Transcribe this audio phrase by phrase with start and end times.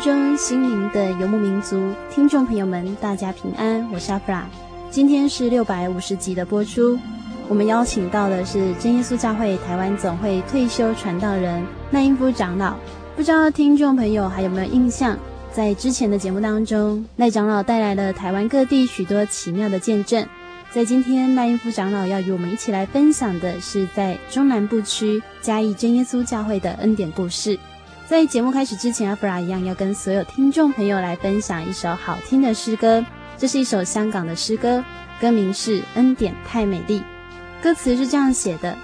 [0.00, 4.46] 中心灵的游牧民族听众朋友们，大家平安，我是阿弗拉。
[4.90, 6.96] 今天是六百五十集的播出，
[7.48, 12.74] 我们邀请到的是真耶稣教会台湾总会退休传道人赖英夫长老。
[13.16, 15.18] 不知道听众朋友还有没有印象，
[15.52, 20.24] 在之前的节目当中，赖长老带来了台湾各地许多奇妙的见证。
[20.70, 27.58] 在今天，赖英夫长老要与我们一起来分享的是在中南部区嘉义真耶稣教会的恩典故事。
[28.08, 33.04] 在节目开始之前，阿弗拉一样要跟所有听众朋友来分享一首好听的诗歌。
[33.36, 34.82] 这是一首香港的诗歌，
[35.20, 37.00] 歌名是《恩典太美丽》。
[37.62, 38.74] 歌词是这样写的：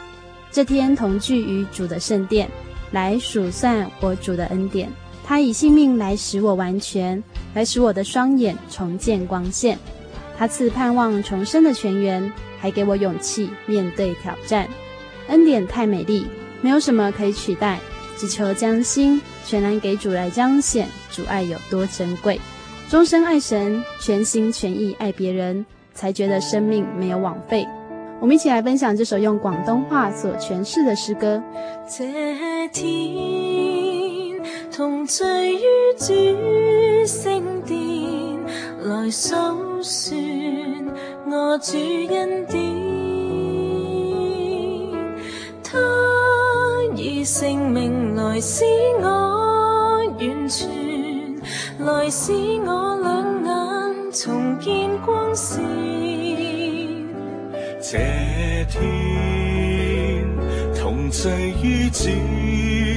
[0.51, 2.51] 这天同聚于主的圣殿，
[2.93, 4.93] 来数算我主的恩典。
[5.25, 9.79] 他以性命来使我完全，来使我的双眼重见光线。
[10.37, 14.69] 他赐盼望重生的泉源，还给我勇气面对挑战。
[15.29, 16.27] 恩典太美丽，
[16.61, 17.81] 没有什么可以取代。
[18.17, 22.41] 只求将心全然给主来彰显，主爱有多珍贵，
[22.89, 27.67] 终身爱神，全心全意爱别人，才觉得生命没有枉费。
[28.21, 31.43] 我们一起来分享这首用广东话所诠释的诗歌。
[31.89, 32.07] 这
[32.73, 34.41] 天
[34.73, 35.61] 同聚于
[35.99, 36.15] 主
[37.07, 37.77] 圣殿，
[38.85, 40.17] 来数算
[41.27, 41.77] 我主
[42.09, 42.95] 恩典。
[47.05, 48.65] 以性命来使
[49.03, 50.67] 我完全，
[51.81, 52.33] 来使
[52.65, 55.63] 我两眼重见光线。
[57.79, 57.99] 这
[58.71, 58.83] 天
[60.75, 61.29] 同聚
[61.63, 62.09] 于主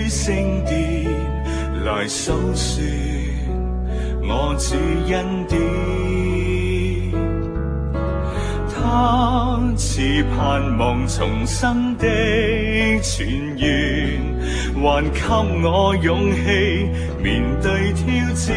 [0.08, 1.06] 圣殿，
[1.84, 2.88] 来数算
[4.22, 4.74] 我主
[5.12, 6.37] 恩典。
[8.88, 10.00] 他似
[10.36, 12.08] 盼望重生的
[13.02, 13.28] 泉
[13.58, 14.22] 源。
[14.82, 15.20] 还给
[15.64, 16.90] 我勇气
[17.22, 18.56] 面对挑战，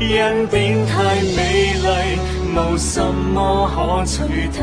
[0.00, 0.94] 恩典太
[1.36, 1.86] 美丽，
[2.54, 3.04] 无什
[3.34, 3.76] 么可
[4.06, 4.16] 取
[4.50, 4.56] 替。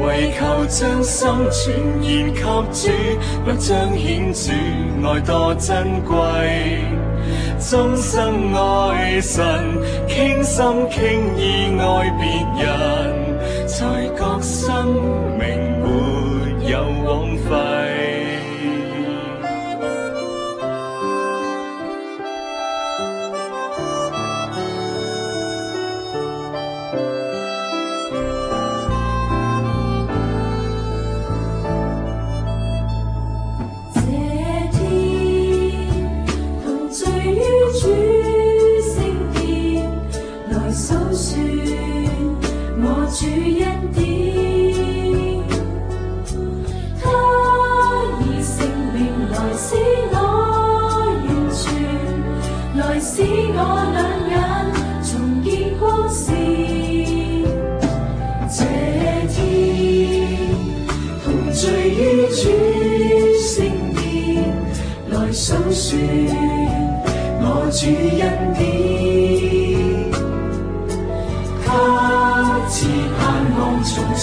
[0.00, 2.40] 唯求将心全然给
[2.72, 2.88] 主，
[3.44, 3.68] 不彰
[3.98, 4.52] 显主
[5.06, 6.14] 爱多珍贵。
[7.60, 9.44] 终生爱神，
[10.08, 11.00] 倾心倾
[11.36, 14.86] 意爱别人，才觉生
[15.38, 15.40] 命
[15.82, 15.86] 没
[16.70, 16.72] 有
[17.04, 17.69] 枉费。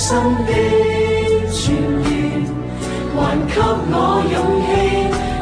[0.08, 0.54] 心的
[1.52, 1.60] 传
[2.06, 2.08] 阅
[3.14, 3.60] 还给
[3.92, 3.94] 我
[4.32, 4.68] 勇气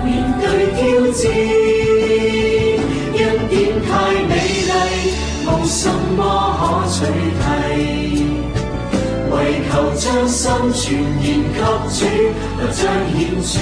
[0.03, 0.09] 面
[0.41, 0.81] 对挑
[1.13, 1.21] 战
[3.13, 3.53] 恩典
[3.85, 3.87] 太
[4.25, 4.33] 美
[4.65, 4.73] 丽
[5.45, 5.77] 无什
[6.17, 6.19] 么
[6.57, 6.59] 可
[6.89, 6.97] 取
[7.37, 7.45] 替
[9.29, 9.33] 唯
[9.69, 10.41] 求将心
[10.73, 10.83] 全
[11.21, 11.57] 然给
[11.93, 11.97] 主
[12.57, 12.81] 来彰
[13.13, 13.15] 显
[13.45, 13.53] 主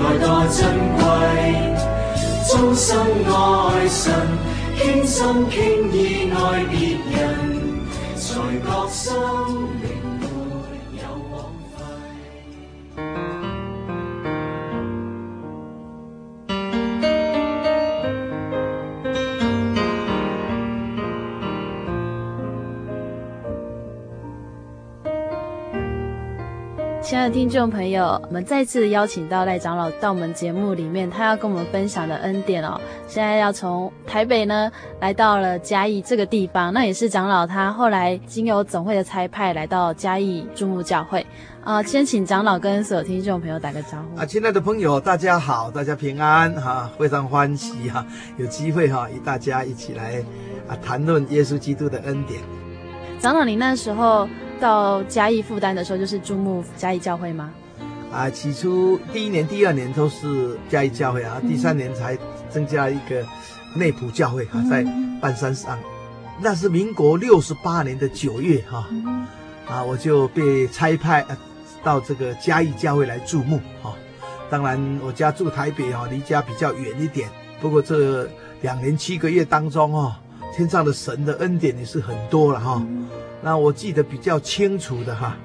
[0.00, 0.24] 爱多
[0.56, 0.58] 珍
[0.96, 0.98] 贵
[2.48, 2.96] 忠心
[3.28, 4.02] 爱神
[4.78, 5.20] 倾心
[5.50, 5.54] 倾
[5.92, 7.14] 意爱别人
[8.16, 8.24] 才
[8.64, 9.95] 觉心
[27.26, 32.80] 的听众朋友，我们再次邀请到赖长老到我们节目里面，他要跟我们分享的恩典哦。
[33.08, 34.70] 现在要从台北呢
[35.00, 41.26] 来到了嘉义这个地方，那也是长老他后来经由总会的差派来到嘉义注目教会
[41.64, 41.82] 啊。
[41.82, 48.06] 先请长老跟所有听众朋友打个招呼啊，亲爱的朋友，大家好，大家平安哈，非常欢喜哈，
[48.36, 50.24] 有机会哈与大家一起来
[50.68, 52.40] 啊谈论耶稣基督的恩典。
[53.18, 54.28] 长老，你那时候。
[54.60, 57.50] 到嘉义负担的时候，就是注目嘉义教会吗？
[58.12, 62.16] 啊，起初第一年、第二年都是嘉义教会啊，第三年才
[62.48, 63.24] 增加一个
[63.74, 64.84] 内埔教会啊，在
[65.20, 65.78] 半山上。
[66.40, 68.86] 那是民国六十八年的九月哈，
[69.66, 71.24] 啊，我就被差派
[71.82, 73.94] 到这个嘉义教会来注目哈。
[74.48, 77.28] 当然，我家住台北哈，离家比较远一点。
[77.60, 78.28] 不过这
[78.62, 80.20] 两年七个月当中哈，
[80.54, 82.82] 天上的神的恩典也是很多了哈。
[83.46, 85.36] 那我记得比较清楚的哈，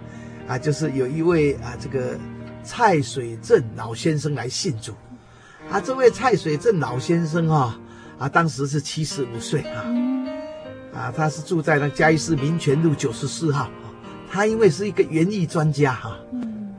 [0.47, 2.17] 啊，就是有一位啊，这个
[2.63, 4.91] 蔡水镇老先生来信主，
[5.69, 7.79] 啊，这位蔡水镇老先生哈，
[8.17, 9.85] 啊，当时是七十五岁啊，
[10.95, 13.69] 啊，他是住在那嘉义市民权路九十四号，
[14.31, 16.17] 他因为是一个园艺专家哈，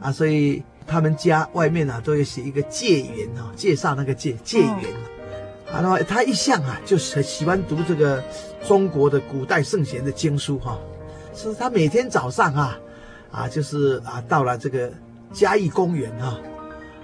[0.00, 4.74] 啊，所以他们家外面呢都有写一个戒园啊，介绍那个戒戒园，
[5.72, 8.20] 啊，那么他一向啊就是很喜欢读这个
[8.66, 10.76] 中国的古代圣贤的经书哈。
[11.34, 12.78] 是他每天早上啊，
[13.30, 14.92] 啊，就是啊，到了这个
[15.32, 16.38] 嘉义公园啊，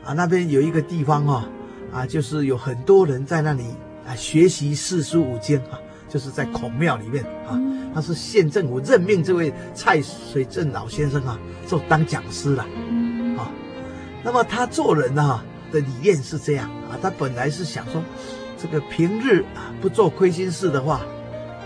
[0.04, 1.48] 啊，那边有一个地方啊，
[1.92, 3.64] 啊，就是有很多人在那里
[4.06, 7.58] 啊学习四书五经啊，就是在孔庙里面啊，
[7.94, 12.62] 他是县政府任命这位蔡水镇老先生啊做当讲师了，
[13.38, 13.50] 啊，
[14.22, 15.42] 那么他做人、啊、
[15.72, 18.02] 的理念是这样啊，他本来是想说，
[18.58, 21.00] 这个平日啊不做亏心事的话，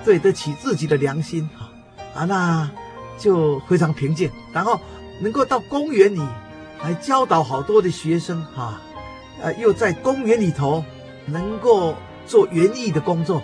[0.04, 1.71] 对得起自己的良心啊。
[2.14, 2.70] 啊，那
[3.18, 4.80] 就非常平静，然后
[5.20, 6.20] 能够到公园里
[6.82, 8.80] 来教导好多的学生哈，
[9.40, 10.84] 呃，又在公园里头
[11.26, 11.94] 能够
[12.26, 13.42] 做园艺的工作，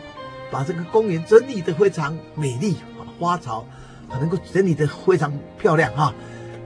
[0.50, 2.76] 把这个公园整理得非常美丽，
[3.18, 3.64] 花草
[4.20, 6.12] 能够整理得非常漂亮哈，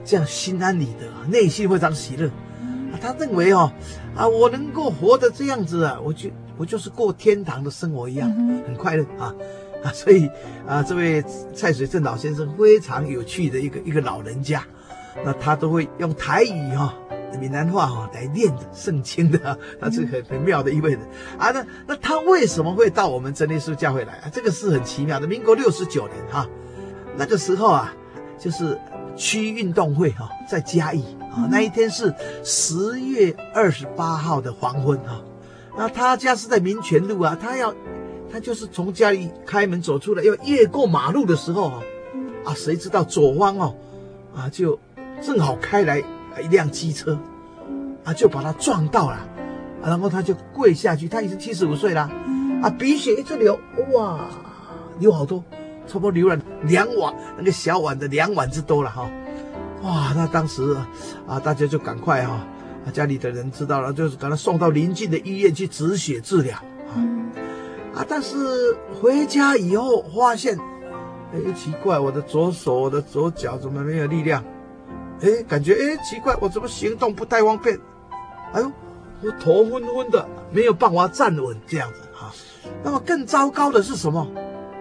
[0.05, 2.29] 这样心安理得，内心非常喜乐。
[2.93, 3.73] 啊，他认为哦，
[4.15, 8.31] 啊，我能够活得这样子啊，我就我就是过天堂的生活一样，
[8.67, 9.35] 很快乐啊。
[9.83, 10.31] 啊， 所以
[10.67, 11.23] 啊，这位
[11.55, 14.65] 蔡水正老先生非常有趣的一个一个老人家，
[15.25, 21.01] 那他都会用台语哈、哦、闽南话哈、哦、来念圣经的，他是很很妙的一位人
[21.39, 21.51] 啊。
[21.51, 24.31] 那那他为什么会到我们真耶稣教会来啊？
[24.33, 25.27] 这个是很奇妙的。
[25.27, 26.49] 民国六十九年哈、
[27.17, 27.93] 那个时候啊，
[28.39, 28.79] 就是
[29.17, 32.15] 区运动会哈、在嘉义啊，那一天是
[32.45, 35.23] 十月二十八号的黄昏哈、
[35.77, 37.75] 那他家是在民权路啊，他要。
[38.33, 41.83] 他就是从家里开门走出来，要越过马路的时候啊，
[42.45, 43.75] 啊，谁知道左方哦，
[44.35, 44.79] 啊，就
[45.21, 45.99] 正好开来
[46.43, 47.19] 一辆机车，
[48.05, 49.19] 啊，就把他撞到了，
[49.85, 52.11] 然后他就跪下去，他已经七十五岁了，
[52.63, 53.61] 啊，鼻血一直流，
[53.93, 54.21] 哇，
[54.99, 55.45] 流好多，
[55.87, 59.11] 差不多流了两碗那个小碗的两碗之多了哈，
[59.83, 60.75] 哇，那当时
[61.27, 62.47] 啊，大家就赶快哈，
[62.87, 66.57] 啊，家里的人知道了，就是把他送到邻近的医院去止血治疗。
[67.95, 68.05] 啊！
[68.09, 68.37] 但是
[69.01, 70.59] 回家以后发现，
[71.33, 74.43] 哎，奇怪，我的左手、我的左脚怎么没有力量？
[75.21, 77.79] 哎，感觉哎，奇怪，我怎么行动不太方便？
[78.53, 78.73] 哎呦，
[79.23, 82.33] 我头昏昏的，没有办法站稳，这样子哈。
[82.83, 84.27] 那么更糟糕的是什么？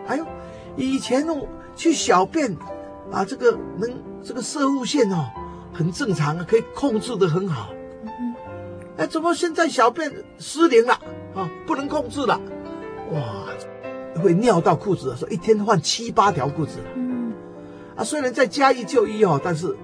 [0.07, 0.25] 哎呦，
[0.75, 2.55] 以前我去小便，
[3.11, 3.91] 啊，这个能
[4.23, 5.29] 这个射物线哦
[5.73, 7.69] 很正常啊，可以控制的很好。
[8.97, 10.93] 哎，怎么现在小便失灵了
[11.35, 11.49] 啊？
[11.65, 12.39] 不能控制了。
[13.11, 16.85] 哇，会尿到裤子的时候，一天换七八条裤子了。
[16.95, 17.33] 嗯，
[17.95, 19.75] 啊，虽然在嘉义就医哦，但是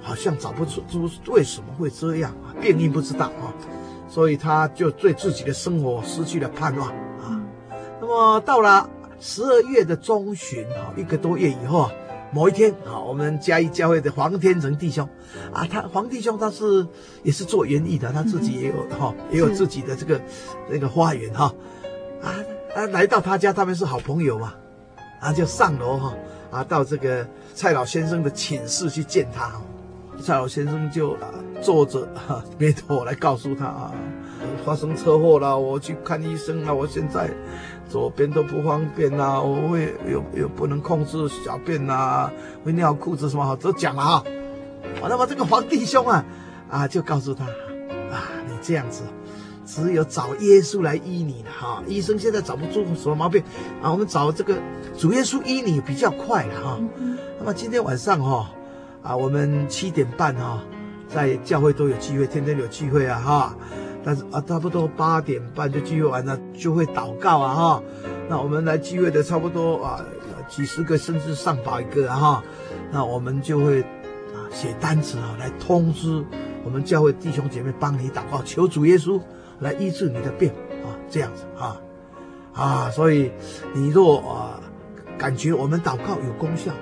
[0.00, 3.52] 好像找不出出为什么会这样啊，病因不知道啊，
[4.08, 7.40] 所以他就对自己的生活失去了盼望啊。
[8.00, 8.88] 那么到了
[9.20, 11.92] 十二月的中旬啊，一个多月以后啊，
[12.32, 15.08] 某一天啊，我们嘉义教会的黄天成弟兄
[15.52, 16.86] 啊，他黄弟兄他是
[17.22, 20.20] 也是做园艺的，他自己也有哈，也有自己的这个
[20.70, 21.54] 那个花园哈，
[22.22, 22.34] 啊。
[22.74, 24.54] 啊，来到他家，他们是好朋友嘛，
[25.20, 26.14] 啊，就上楼哈，
[26.50, 29.52] 啊，到这个蔡老先生的寝室去见他。
[30.22, 33.92] 蔡老先生就啊坐着哈，眉头来告诉他啊，
[34.64, 37.30] 发生车祸了，我去看医生了，我现在
[37.88, 42.30] 左边都不方便呐，我会又又不能控制小便呐，
[42.64, 44.24] 会尿裤子什么好都讲了哈。
[45.02, 46.24] 那么这个黄弟兄啊
[46.70, 49.02] 啊就告诉他啊，你这样子。
[49.64, 53.42] 只有找耶稣来医你了哈，医生现在找不出什么毛病
[53.80, 54.56] 啊，我们找这个
[54.98, 56.80] 主耶稣医你比较快了哈。
[57.38, 58.50] 那么今天晚上哈
[59.02, 60.62] 啊，我们七点半哈，
[61.08, 63.56] 在教会都有聚会，天天有聚会啊哈。
[64.04, 67.82] 但是啊，差不多八点半就聚会完了，就会祷告啊哈。
[68.28, 70.04] 那我们来聚会的差不多啊
[70.48, 72.42] 几十个甚至上百个哈，
[72.90, 76.24] 那我们就会啊写单子啊来通知
[76.64, 79.20] 我们教会弟兄姐妹帮你祷告，求主耶稣。
[79.62, 80.50] 来医治你的病
[80.84, 81.80] 啊，这样子啊，
[82.52, 83.30] 啊，所以
[83.72, 84.60] 你若啊
[85.16, 86.72] 感觉我们祷告有功效，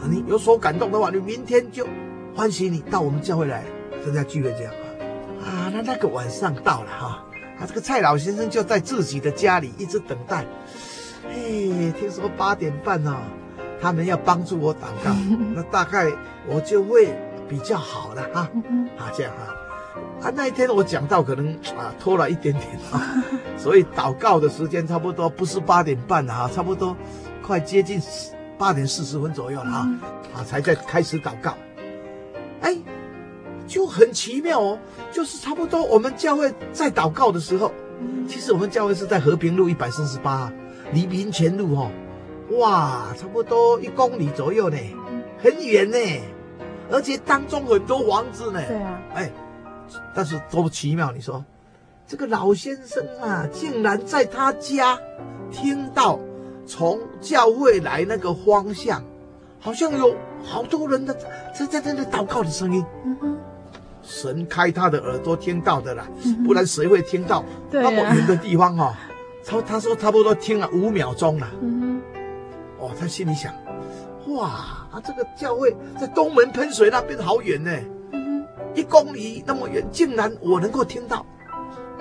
[0.00, 1.86] 啊，你有所感动的话，你明天就
[2.34, 3.62] 欢喜你到我们教会来
[4.02, 4.72] 参加聚会这样
[5.44, 7.24] 啊，啊，那那个晚上到了哈，
[7.60, 10.46] 啊，这个蔡老先生就在自己的家里一直等待，
[11.28, 13.14] 哎，听说八点半呢，
[13.80, 15.14] 他们要帮助我祷告，
[15.54, 16.10] 那大概
[16.48, 17.14] 我就会
[17.46, 18.48] 比较好了哈，
[18.96, 19.54] 啊，这样哈。
[20.22, 23.24] 啊，那一天我讲到可能啊拖了一点点啊，
[23.56, 26.94] 所以祷告的时间差不多不是八点半了哈，差不多
[27.42, 27.98] 快接近
[28.58, 29.88] 八点四十分左右了哈，
[30.34, 31.54] 啊才在开始祷告，
[32.60, 32.76] 哎，
[33.66, 34.78] 就很奇妙哦，
[35.10, 37.72] 就是差不多我们教会在祷告的时候，
[38.28, 40.52] 其实我们教会是在和平路一百四十八，
[40.92, 41.90] 离民权路哈，
[42.58, 44.76] 哇，差不多一公里左右呢，
[45.42, 45.96] 很远呢，
[46.90, 49.32] 而且当中很多房子呢，对啊，哎。
[50.14, 51.12] 但是多么奇妙！
[51.12, 51.44] 你说，
[52.06, 54.98] 这个老先生啊，竟然在他家
[55.50, 56.18] 听到
[56.66, 59.02] 从教会来那个方向，
[59.58, 61.14] 好像有好多人的
[61.54, 62.84] 在在在那祷告的声音。
[63.04, 63.38] 嗯哼，
[64.02, 66.06] 神开他的耳朵听到的啦，
[66.44, 68.94] 不然谁会听到那么远的地方哦？
[69.46, 71.48] 他他说差不多听了五秒钟了。
[71.60, 72.18] 嗯哼，
[72.78, 73.52] 哦，他心里想，
[74.28, 74.48] 哇，
[74.90, 77.70] 啊，这个教会在东门喷水那边好远呢。
[78.74, 81.24] 一公里那么远，竟然我能够听到！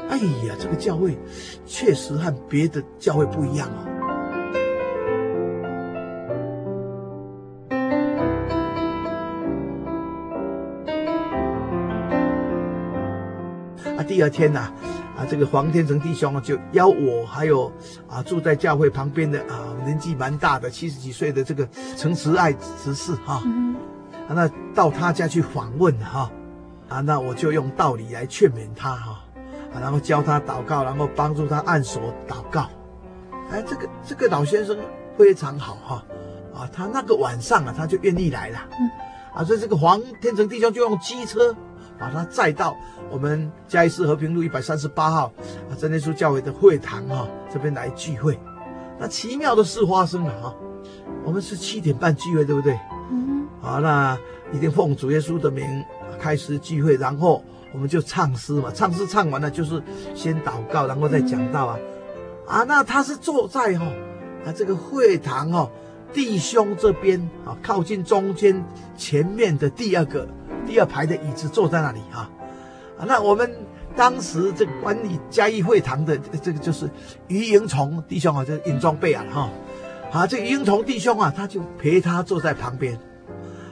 [0.10, 1.16] 哎呀，这个教会
[1.68, 3.86] 确实和别的教会不一样哦。
[13.98, 14.74] 啊，第二天呐，啊，
[15.20, 17.72] 啊，这个黄天成弟兄啊，就邀我还有
[18.08, 23.44] 啊住在教会旁边的啊年纪蛮大的七十几岁的这个陈慈爱执事哈，
[24.28, 26.32] 啊，那到他家去访问哈。
[26.90, 29.24] 啊，那我就用道理来劝勉他哈，
[29.72, 32.68] 啊，然后教他祷告，然后帮助他按手祷告。
[33.52, 34.76] 哎，这个这个老先生
[35.16, 36.04] 非常好哈，
[36.54, 38.60] 啊，他那个晚上啊，他就愿意来了。
[38.80, 38.90] 嗯，
[39.36, 41.56] 啊，所以这个黄天成弟兄就用机车
[42.00, 42.76] 把他载到
[43.12, 45.32] 我们嘉义市和平路一百三十八号
[45.70, 48.40] 啊真耶稣教会的会堂哈这边来聚会。
[48.98, 50.56] 那奇妙的事发生了哈，
[51.24, 52.80] 我们是七点半聚会，对不对？
[53.12, 54.18] 嗯，好，那
[54.52, 55.86] 一定奉主耶稣的名。
[56.20, 58.72] 开始聚会，然后我们就唱诗嘛。
[58.74, 59.82] 唱诗唱完了，就是
[60.14, 61.80] 先祷告，然后再讲道啊。
[62.48, 63.86] 啊，那他是坐在哈
[64.46, 65.70] 啊这个会堂哈
[66.12, 68.64] 弟兄这边啊，靠近中间
[68.98, 70.28] 前面的第二个
[70.68, 72.30] 第二排的椅子坐在那里啊。
[72.98, 73.50] 啊，那我们
[73.96, 76.90] 当时这个管理嘉义会堂的这个就是
[77.28, 79.50] 于英崇弟兄啊，就尹装备啊哈。
[80.12, 83.00] 啊，这个英崇弟兄啊，他就陪他坐在旁边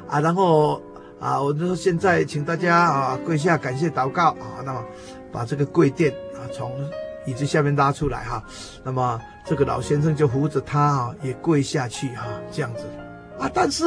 [0.08, 0.82] 啊，然后。
[1.20, 4.84] 啊，我就说现在请大家啊跪下感谢祷告啊，那么
[5.32, 6.72] 把这个跪垫啊从
[7.26, 8.44] 椅子下面拉出来哈、啊，
[8.84, 12.84] 那么这个老先生就扶着他啊也跪下去哈、啊，这样子
[13.40, 13.84] 啊，但是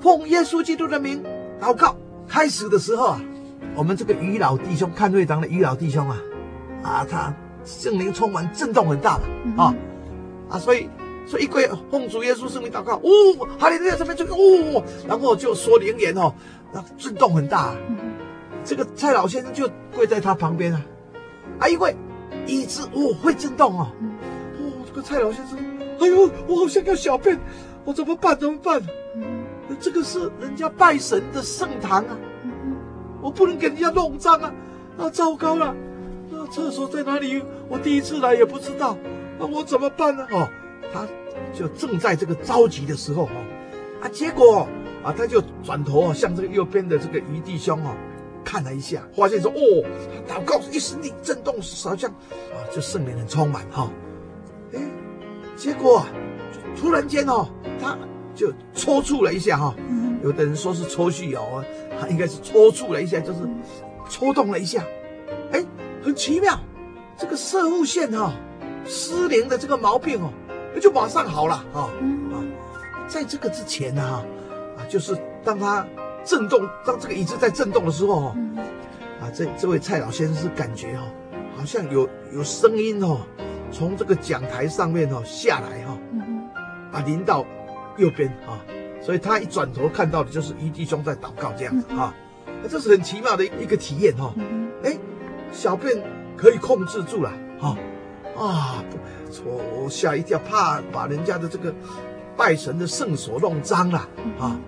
[0.00, 1.22] 奉耶稣基督的名
[1.60, 1.94] 祷告
[2.26, 3.20] 开始的时候啊，
[3.76, 6.16] 我们这个于老弟兄看会堂的于老弟兄啊，
[6.82, 9.18] 啊他圣灵充满震动很大
[9.54, 9.74] 嘛啊
[10.48, 10.88] 啊所以。
[11.26, 16.34] 所以一跪奉主耶稣圣名祷告，哦，哈利路亚这边这个哦，然后就说灵言哦，
[16.72, 17.74] 那震动很大。
[18.62, 20.80] 这个蔡老先生就跪在他旁边啊，
[21.58, 21.94] 啊，一跪
[22.46, 23.88] 椅子哦会震动哦，
[24.58, 25.58] 哦，这个蔡老先生，
[26.00, 27.38] 哎呦，我好像要小便，
[27.84, 28.38] 我怎么办？
[28.38, 28.82] 怎么办？
[29.80, 32.16] 这个是人家拜神的圣堂啊，
[33.20, 34.52] 我不能给人家弄脏啊，
[34.98, 35.74] 啊，糟糕了，
[36.30, 37.42] 那厕所在哪里？
[37.68, 38.96] 我第一次来也不知道，
[39.38, 40.26] 那我怎么办呢？
[40.30, 40.48] 哦。
[40.92, 41.06] 他
[41.52, 43.32] 就正在这个着急的时候，哈，
[44.02, 44.68] 啊，结果
[45.02, 47.96] 啊，他就转头啊，向这个右边的这个余弟兄啊，
[48.44, 49.84] 看了一下，发现说，哦，
[50.28, 53.90] 祷告一声力震动，好像啊，就圣灵很充满哈，
[54.72, 54.80] 哎，
[55.56, 56.04] 结果
[56.76, 57.48] 突然间哦，
[57.80, 57.96] 他
[58.34, 59.74] 就抽搐了一下哈，
[60.22, 61.64] 有的人说是抽搐哦，
[62.00, 63.40] 他应该是抽搐了一下，就是
[64.08, 64.82] 抽动了一下，
[65.52, 65.64] 哎，
[66.02, 66.58] 很奇妙，
[67.16, 68.32] 这个摄物线哈
[68.84, 70.30] 失灵的这个毛病哦，
[70.80, 71.90] 就马上好了啊
[72.32, 72.44] 啊，
[73.08, 74.24] 在这个之前呢哈
[74.76, 75.86] 啊，就是当他
[76.24, 78.36] 震动，当这个椅子在震动的时候哈，
[79.20, 81.02] 啊，这这位蔡老先生是感觉哈，
[81.56, 83.20] 好像有有声音哦。
[83.72, 85.98] 从这个讲台上面哦下来哈，
[86.92, 87.44] 啊，临到
[87.96, 88.62] 右边啊，
[89.02, 92.14] 所以他一转头看到的就是一弟兄在祷告这样子啊，
[92.70, 94.32] 这是很奇妙的一个体验哈，
[94.84, 94.96] 哎，
[95.50, 96.00] 小便
[96.36, 97.76] 可以控制住了哈，
[98.38, 98.84] 啊，
[99.44, 101.74] 我我吓一跳，怕把人家的这个
[102.36, 104.58] 拜神的圣所弄脏了啊，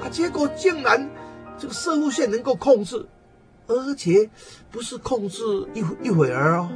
[0.00, 1.10] 啊，结果竟然
[1.58, 3.06] 这个射物线能够控制，
[3.66, 4.28] 而且
[4.70, 5.42] 不是控制
[5.74, 6.68] 一一会儿哦。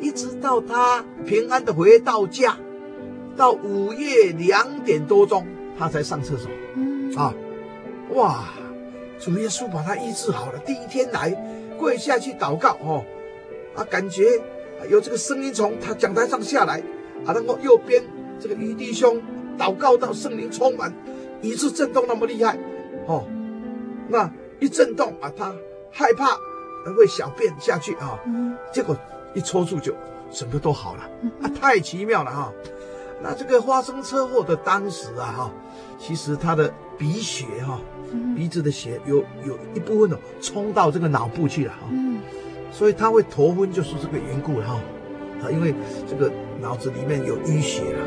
[0.00, 2.56] 一直到他平安的回到家，
[3.36, 5.46] 到午夜两点多钟，
[5.78, 6.50] 他才上厕所。
[6.74, 7.34] 嗯啊，
[8.14, 8.44] 哇，
[9.18, 10.58] 主耶稣把他医治好了。
[10.60, 11.30] 第一天来，
[11.78, 13.04] 跪下去祷告哦，
[13.74, 14.38] 啊，感觉
[14.90, 16.80] 有这个声音从他讲台上下来，
[17.24, 18.02] 啊，然后右边
[18.38, 19.20] 这个余弟兄
[19.58, 20.92] 祷告到圣灵充满，
[21.42, 22.58] 以致震动那么厉害，
[23.06, 23.24] 哦，
[24.08, 24.30] 那
[24.60, 25.54] 一震动啊，他
[25.90, 26.36] 害怕
[26.96, 28.18] 会小便下去啊，
[28.72, 28.96] 结果。
[29.34, 29.94] 一抽搐就
[30.32, 31.02] 整个都好了
[31.42, 32.50] 啊，太奇妙了哈！
[33.22, 35.52] 那这个发生车祸的当时啊哈，
[35.98, 37.78] 其实他的鼻血哈，
[38.34, 41.80] 鼻子的血有有一部分哦冲到这个脑部去了哈，
[42.76, 44.78] 所以他会头昏就是这个缘故了哈
[45.42, 45.74] 啊，因为
[46.06, 46.30] 这个
[46.60, 48.04] 脑子里面有淤血了。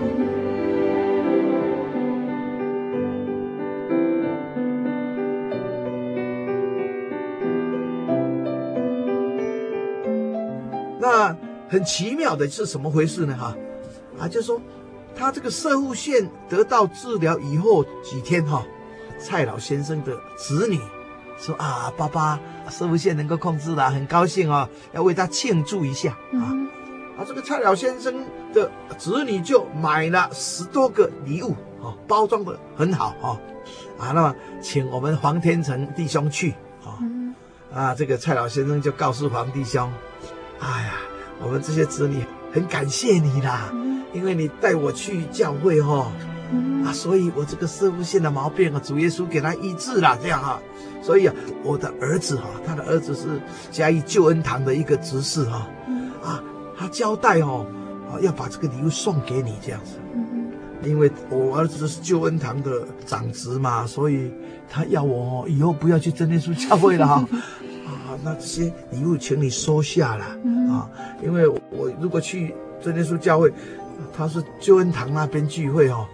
[11.71, 13.37] 很奇妙的是什么回事呢？
[13.37, 13.55] 哈，
[14.19, 14.59] 啊，就是说，
[15.15, 18.65] 他这个射护腺得到治疗以后几天，哈，
[19.19, 20.79] 蔡老先生的子女
[21.39, 26.53] 说啊，爸爸摄护腺能够控制了，很高兴哦，要为他庆祝一下啊。
[27.17, 28.23] 啊，这个蔡老先生
[28.53, 33.39] 的子女就买了十多个礼物，啊，包装的很好，哦，
[33.97, 36.99] 啊，那么请我们黄天成弟兄去，啊，
[37.73, 39.91] 啊，这个蔡老先生就告诉黄弟兄，
[40.59, 40.93] 哎呀。
[41.41, 42.21] 我们这些子女
[42.51, 43.73] 很感谢你啦，
[44.11, 46.11] 因为你带我去教会哈，
[46.83, 50.59] 啊，所以我这个摄护腺的毛病啊，主耶稣给他医治了，这样哈，
[51.01, 51.33] 所以啊，
[51.63, 55.67] 我的儿子哈，他的儿子是嘉义救恩堂的一个执事哈，
[56.23, 56.43] 啊，
[56.77, 57.65] 他交代哦，
[58.11, 59.97] 啊，要把这个礼物送给你这样子，
[60.83, 64.31] 因为我儿子是救恩堂的长子嘛，所以
[64.69, 67.27] 他要我以后不要去真耶稣教会了哈。
[68.23, 70.25] 那这些礼物，请你收下了
[70.69, 70.89] 啊！
[71.23, 73.53] 因为我如果去真耶稣教会，
[74.17, 76.05] 他是救恩堂那边聚会哦，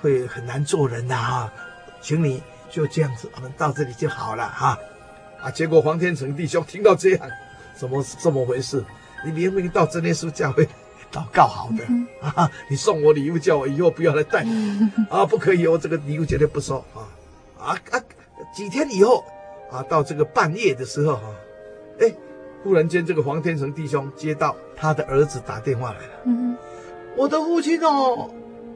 [0.00, 1.52] 会很难做人的哈。
[2.00, 4.78] 请你就这样子，我们到这里就好了哈。
[5.42, 7.28] 啊，结果黄天成弟兄听到这样，
[7.74, 8.84] 怎么是这么回事？
[9.24, 10.66] 你明明到真耶稣教会
[11.12, 11.84] 祷告好的
[12.26, 14.46] 啊，你送我礼物叫我以后不要来带
[15.10, 17.08] 啊，不可以，哦这个礼物绝对不收啊
[17.58, 18.00] 啊啊！
[18.54, 19.24] 几天以后
[19.70, 21.22] 啊，到这个半夜的时候哈。
[22.00, 22.14] 哎，
[22.62, 26.12] 忽然间，这个黄天成弟兄接到他的儿子打电话来了。
[26.24, 26.56] 嗯，
[27.16, 28.30] 我的父亲哦，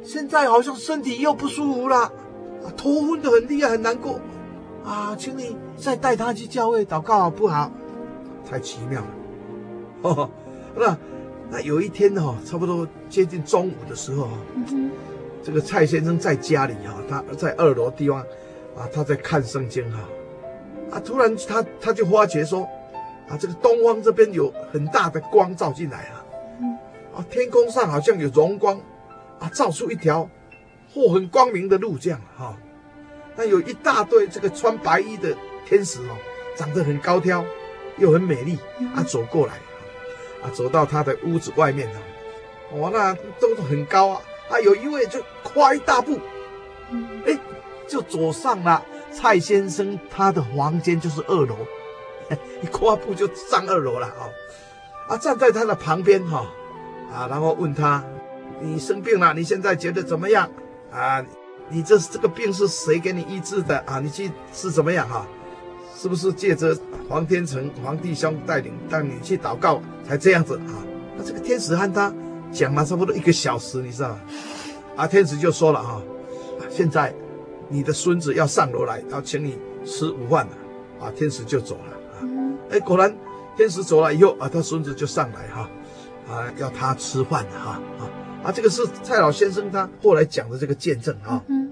[0.04, 2.12] 现在好像身体又不舒服了，
[2.70, 4.20] 头昏的很厉害，很难过。
[4.84, 7.70] 啊，请你再带他去教会祷告好不好？
[8.48, 9.08] 太奇妙了。
[10.02, 10.30] 哦，
[10.76, 10.96] 那
[11.50, 14.90] 那有一天哦，差不多接近中午的时候，嗯，
[15.42, 18.20] 这个蔡先生在家里哈，他在二楼地方
[18.76, 20.00] 啊，他在看圣经哈，
[20.90, 22.68] 啊，突然他他就发觉说。
[23.26, 26.20] 啊，这个东方这边有很大的光照进来啊，
[27.16, 28.78] 啊，天空上好像有荣光，
[29.38, 30.28] 啊，照出一条
[30.94, 32.56] 或很光明的路这样哈。
[33.36, 36.16] 那有一大堆这个穿白衣的天使哦，
[36.56, 37.44] 长得很高挑，
[37.98, 38.58] 又很美丽
[38.94, 39.54] 啊，走过来，
[40.42, 41.88] 啊，走到他的屋子外面
[42.72, 46.20] 哦，哇，那都很高啊，啊，有一位就跨一大步，
[47.26, 47.36] 哎，
[47.88, 51.56] 就走上了蔡先生他的房间，就是二楼。
[52.62, 54.30] 一跨步就上二楼了啊！
[55.08, 56.46] 啊，站在他的旁边哈，
[57.12, 58.02] 啊，然后问他
[58.60, 60.50] ：“你生病了，你现在觉得怎么样？
[60.94, 61.24] 啊，
[61.68, 63.98] 你这这个病是谁给你医治的啊？
[63.98, 65.26] 你去是怎么样哈？
[65.96, 66.76] 是不是借着
[67.08, 70.78] 黄天成黄弟兄带领带你去祷告才这样子啊？
[71.16, 72.12] 那这个天使和他
[72.52, 74.20] 讲了差不多一个小时，你知道吗？
[74.96, 76.00] 啊，天使就说了哈，
[76.70, 77.12] 现在
[77.68, 82.22] 你的孙子要上楼来，要请你吃午饭了，啊，天使就走了啊。”
[82.70, 83.12] 哎，果然，
[83.56, 85.70] 天使走了以后啊，他孙子就上来哈，
[86.28, 88.06] 啊，要他吃饭哈啊
[88.44, 91.42] 啊，这个是蔡老先生他后来讲的这个见证啊。
[91.48, 91.70] 嗯，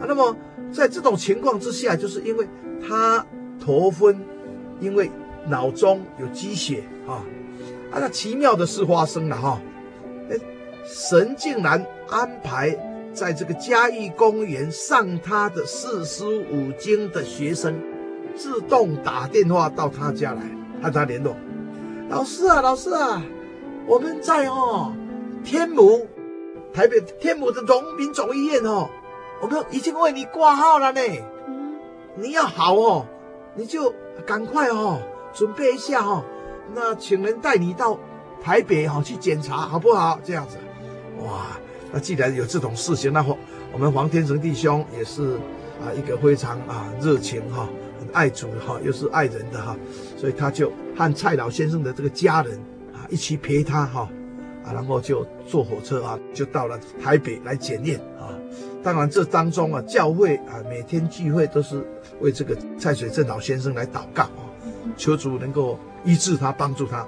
[0.00, 0.36] 啊，那么
[0.72, 2.46] 在这种情况之下，就是因为
[2.86, 3.24] 他
[3.64, 4.20] 头昏，
[4.80, 5.08] 因为
[5.46, 7.22] 脑中有积血啊，
[7.92, 9.60] 啊，那奇妙的事发生了哈，
[10.28, 10.36] 哎，
[10.84, 12.76] 神竟然安排
[13.12, 17.72] 在这个嘉义公园上他的四书五经的学生，
[18.34, 20.42] 自动打电话到他家来
[20.82, 21.36] 和他联络。
[22.08, 23.22] 老师啊，老师啊，
[23.86, 24.92] 我们在哦
[25.44, 26.08] 天母，
[26.72, 28.88] 台北天母的荣民总医院哦，
[29.40, 31.00] 我们已经为你挂号了呢。
[32.16, 33.06] 你要好哦，
[33.54, 35.00] 你就赶快哦，
[35.34, 36.24] 准备一下哦。
[36.74, 37.98] 那请人带你到
[38.42, 40.18] 台北哈去检查，好不好？
[40.24, 40.56] 这样子，
[41.22, 41.58] 哇，
[41.92, 43.24] 那既然有这种事情，那
[43.72, 45.34] 我们黄天成弟兄也是
[45.82, 47.68] 啊一个非常啊热情哈。
[48.12, 49.76] 爱主哈，又是爱人的哈，
[50.16, 52.56] 所以他就和蔡老先生的这个家人
[52.92, 54.08] 啊一起陪他哈
[54.64, 58.32] 啊，然后就坐火车啊，就到了台北来检验啊。
[58.82, 61.82] 当然这当中啊，教会啊每天聚会都是
[62.20, 64.44] 为这个蔡水正老先生来祷告啊，
[64.96, 67.06] 求主能够医治他，帮助他。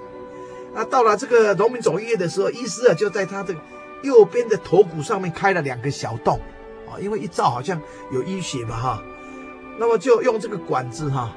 [0.74, 3.54] 那到了这个农民总医院的时候，医师啊就在他的
[4.02, 6.38] 右边的头骨上面开了两个小洞
[6.86, 7.80] 啊，因为一照好像
[8.12, 9.02] 有淤血嘛哈。
[9.78, 11.36] 那么就用这个管子哈，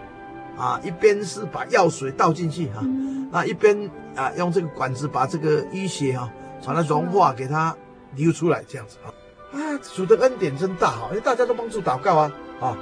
[0.83, 2.83] 一边是把药水倒进去哈，
[3.31, 6.29] 那一边啊用这个管子把这个淤血哈，
[6.65, 7.75] 把它融化给它
[8.15, 9.07] 流出来这样子啊，
[9.53, 12.77] 啊，主的恩典真大哈，因为大家都帮助祷告啊，啊，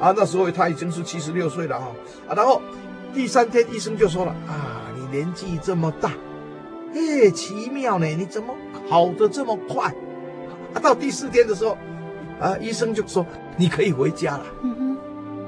[0.00, 1.86] 啊那时候他已经是七十六岁了哈，
[2.28, 2.60] 啊，然后
[3.14, 6.12] 第三天医生就说了啊，你年纪这么大，
[6.94, 8.54] 哎，奇妙呢，你怎么
[8.88, 9.94] 好的这么快？
[10.74, 11.76] 啊，到第四天的时候，
[12.40, 13.24] 啊，医生就说
[13.56, 14.44] 你可以回家了。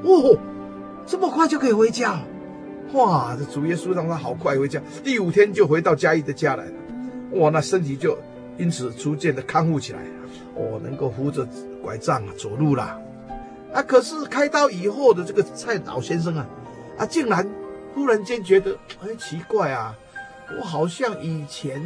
[0.04, 0.36] 哦，
[1.06, 2.20] 这么快就可以回家？
[2.92, 6.72] 哇，这主耶稣让他好快回家，第五天就回到嘉义的家来了。
[7.32, 8.18] 哇，那身体就
[8.58, 10.00] 因此逐渐的康复起来，
[10.54, 11.48] 哦，能够扶着
[11.82, 13.00] 拐杖啊走路了。
[13.72, 16.46] 啊，可是开刀以后的这个蔡老先生啊，
[16.98, 17.48] 啊，竟然
[17.94, 19.96] 忽然间觉得，哎，奇怪啊，
[20.58, 21.82] 我好像以前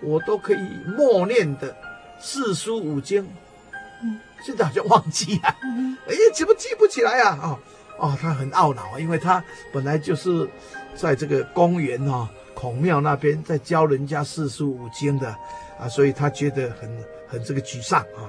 [0.00, 1.74] 我都可以默念的
[2.20, 3.26] 四书五经。
[4.44, 5.48] 现在好像忘记了，
[6.06, 7.38] 哎，怎么记不起来啊？
[7.42, 7.58] 哦，
[7.98, 10.48] 哦，他很懊恼，因为他本来就是
[10.94, 15.28] 在这个公园哈孔庙那边在教人家四书五经的
[15.78, 16.90] 啊，所以他觉得很
[17.26, 18.28] 很这个沮丧啊。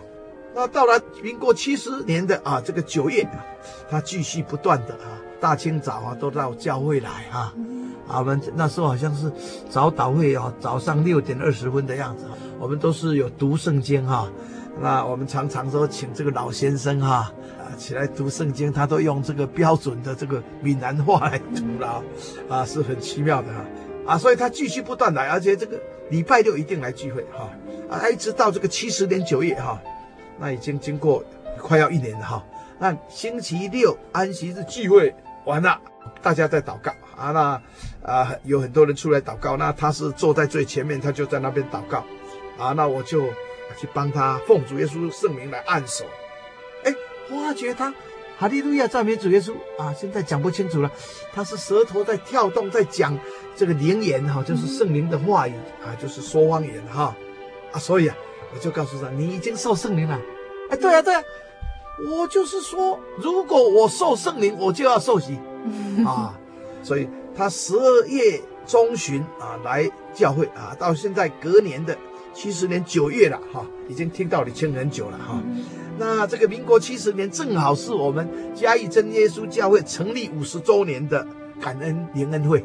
[0.53, 3.45] 那到了民国七十年的啊这个九月啊，
[3.89, 7.53] 他继续不断的啊，大清早啊都到教会来啊，
[8.07, 9.31] 啊，我们那时候好像是
[9.69, 12.25] 早祷会啊，早上六点二十分的样子，
[12.57, 14.27] 我们都是有读圣经哈。
[14.79, 17.31] 那我们常常说，请这个老先生哈啊
[17.77, 22.03] 起来读圣经，他都用这个标准的这个闽南话来读了，
[22.49, 23.65] 啊是很奇妙的哈
[24.07, 27.49] 啊，所以他继续不断来，而且这个礼拜六一定来聚会哈
[27.89, 29.79] 啊，一直到这个七十年九月哈，
[30.39, 31.23] 那已经经过
[31.59, 32.43] 快要一年了哈。
[32.79, 35.13] 那星期六安息日聚会
[35.45, 35.79] 完了，
[36.21, 42.03] 大家在祷告啊，那啊有很多人出来祷告，那他是坐在最前面，他就在那边祷告
[42.57, 43.23] 啊，那我就。
[43.77, 46.03] 去帮他奉主耶稣圣名来按手，
[47.29, 47.93] 哎，发觉他
[48.37, 49.93] 哈利路亚赞美主耶稣啊！
[49.93, 50.91] 现在讲不清楚了，
[51.33, 53.17] 他是舌头在跳动，在讲
[53.55, 57.15] 这个灵言哈，就是圣灵的话语啊，就是说方言哈
[57.71, 57.79] 啊！
[57.79, 58.15] 所以啊，
[58.53, 60.19] 我就告诉他，你已经受圣灵了。
[60.69, 61.23] 哎，对啊对啊，
[62.07, 65.39] 我就是说，如果我受圣灵，我就要受洗
[66.05, 66.37] 啊！
[66.83, 71.97] 所以他十二月中旬啊来教会啊，到现在隔年的。
[72.37, 75.41] 七十年九月了哈，已经听到你听很久了哈。
[75.97, 81.25] 那这个民国七十年正好是我们嘉义真耶稣教会成立五十周年的
[81.59, 82.63] 感恩联恩会，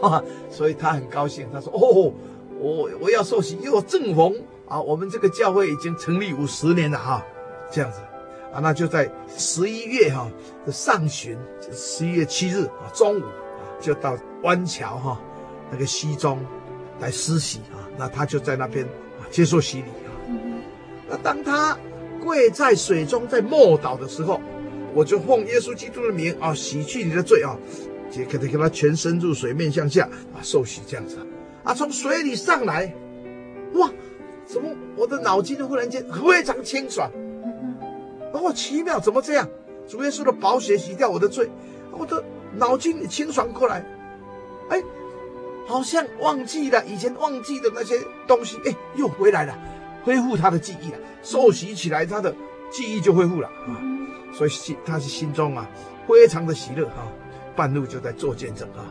[0.00, 1.44] 哈，所以他很高兴。
[1.52, 2.12] 他说：“哦，
[2.60, 4.32] 我我要受洗，又正逢
[4.68, 7.26] 啊，我们这个教会已经成立五十年了哈，
[7.72, 7.98] 这样子
[8.52, 10.30] 啊，那就在十一月哈
[10.64, 11.36] 的上旬，
[11.72, 15.20] 十一月七日啊中午啊，就到湾桥哈
[15.68, 16.38] 那个西中
[17.00, 18.86] 来施洗啊。”那他就在那边
[19.30, 20.10] 接受洗礼啊。
[21.08, 21.78] 那当他
[22.22, 24.40] 跪在水中在默祷的时候，
[24.94, 27.56] 我就奉耶稣基督的名啊，洗去你的罪啊，
[28.10, 31.18] 就给他给他全身入水，面向下啊受洗这样子
[31.62, 31.74] 啊。
[31.74, 32.94] 从水里上来，
[33.74, 33.90] 哇，
[34.46, 37.10] 怎么我的脑筋就忽然间非常清爽？
[38.32, 39.48] 哦，奇妙，怎么这样？
[39.86, 41.50] 主耶稣的宝血洗掉我的罪，
[41.92, 42.24] 我的
[42.56, 43.84] 脑筋里清爽过来，
[44.70, 44.82] 哎。
[45.66, 49.58] 好像忘记了以前忘记的那些东西，哎，又回来了，
[50.02, 50.98] 恢复他的记忆了。
[51.22, 52.34] 受洗起来，他的
[52.70, 53.80] 记忆就恢复了啊。
[54.32, 55.66] 所以心他是心中啊
[56.08, 57.06] 非常的喜乐啊，
[57.54, 58.84] 半路就在做见证啊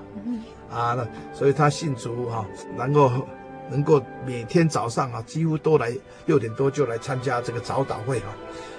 [0.74, 2.46] 啊，那所以他信主哈，
[2.78, 3.28] 然后
[3.70, 8.34] 能够每天早上啊，几乎都来六点多就来参加这个早祷会啊，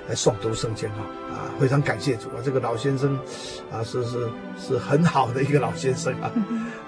[0.08, 3.14] 来诵读圣经啊，啊，非常感谢主啊，这个老先生
[3.70, 4.28] 啊，是是
[4.58, 6.32] 是很好的一个老先生啊，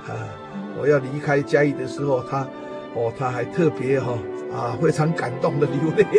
[0.09, 0.11] 啊，
[0.81, 2.47] 我要离开嘉义的时候，他
[2.95, 4.19] 哦，他还特别哈
[4.53, 6.07] 啊，非常感动的流泪。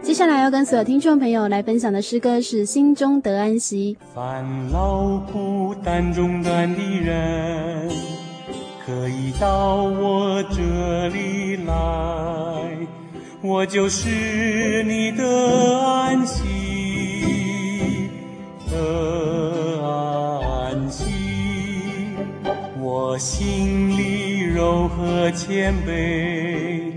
[0.00, 3.96] 接下来要跟所有听众朋友来分享的诗歌是《心中得安息》。
[4.14, 7.88] 烦恼孤单中断的人，
[9.08, 11.72] 可以到我这里来，
[13.40, 15.24] 我就是你的
[15.82, 16.44] 安息，
[18.70, 19.80] 的
[20.46, 21.06] 安息。
[22.78, 26.92] 我心里柔和谦卑。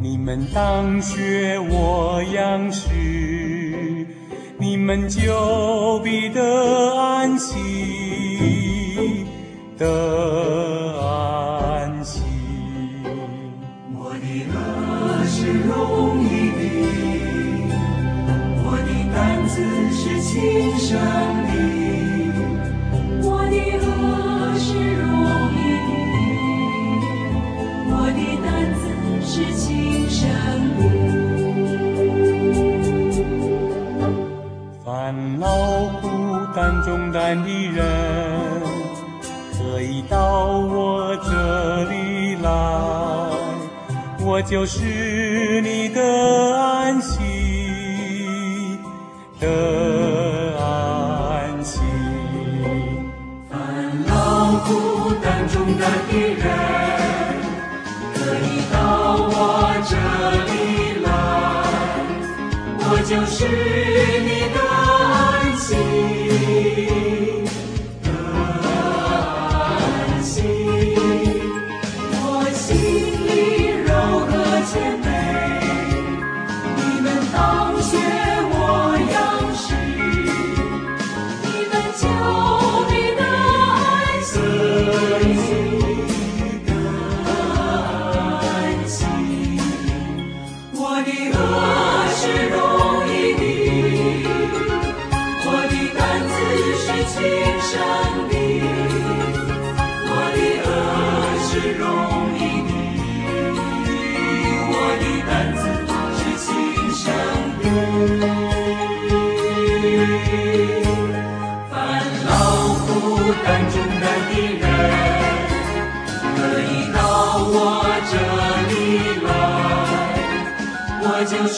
[0.00, 2.88] 你们当学我样式，
[4.58, 7.54] 你们就必得安息，
[9.78, 9.86] 的
[20.92, 21.56] 胜利，
[23.22, 23.82] 我的轭
[24.58, 24.68] 是
[25.00, 25.08] 容
[25.56, 25.90] 易的，
[27.88, 28.82] 我的担子
[29.24, 29.64] 是轻
[30.10, 30.20] 省
[30.76, 30.80] 的。
[34.84, 34.86] 烦
[35.40, 35.46] 恼、
[36.02, 36.04] 负
[36.54, 37.80] 担重担的人，
[39.56, 40.14] 可以到
[40.58, 41.30] 我这
[41.84, 41.94] 里
[42.42, 42.50] 来，
[44.20, 45.81] 我就是你。
[63.12, 65.76] 就是你的安息，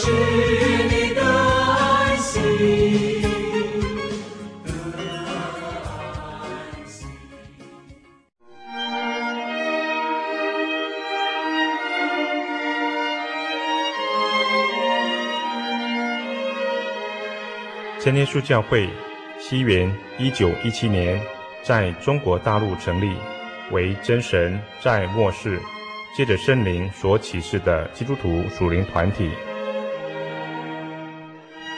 [0.05, 3.23] 是你的安息，
[4.63, 4.69] 的
[5.25, 7.07] 安息。
[17.99, 18.91] 真耶稣教会，
[19.39, 21.19] 西元一九一七年
[21.63, 23.17] 在中国大陆成立，
[23.71, 25.59] 为真神在末世
[26.15, 29.31] 借着圣灵所启示的基督徒属灵团体。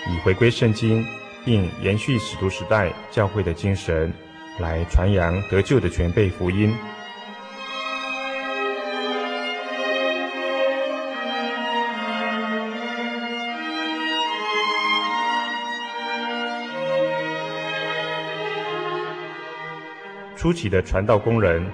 [0.08, 1.04] 以回归圣经，
[1.44, 4.12] 并延续使徒时代教会的精神，
[4.58, 6.74] 来传扬得救的全备福音。
[20.36, 21.66] 初期的传道工人，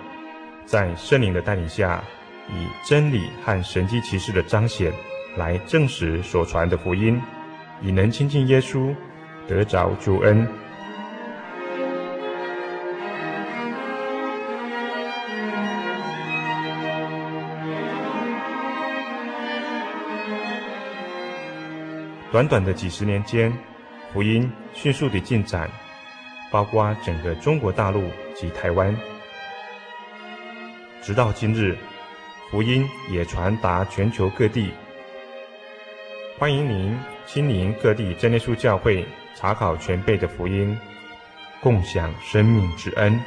[0.64, 2.03] 在圣灵的带领下，
[2.49, 4.90] 以真理和神迹奇事的彰显，
[5.37, 7.21] 来证实所传的福音。
[7.83, 8.95] 以能亲近耶稣，
[9.49, 10.47] 得着救恩。
[22.31, 23.53] 短短的几十年间，
[24.12, 25.68] 福音迅速的进展，
[26.51, 28.97] 包括整个中国大陆及台湾。
[31.03, 31.77] 直到今日，
[32.49, 34.71] 福音也传达全球各地。
[36.38, 40.77] 欢迎您亲临各地真耶稣教会，查考全辈的福音，
[41.61, 43.19] 共享生命之恩。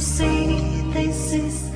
[0.00, 1.69] See this is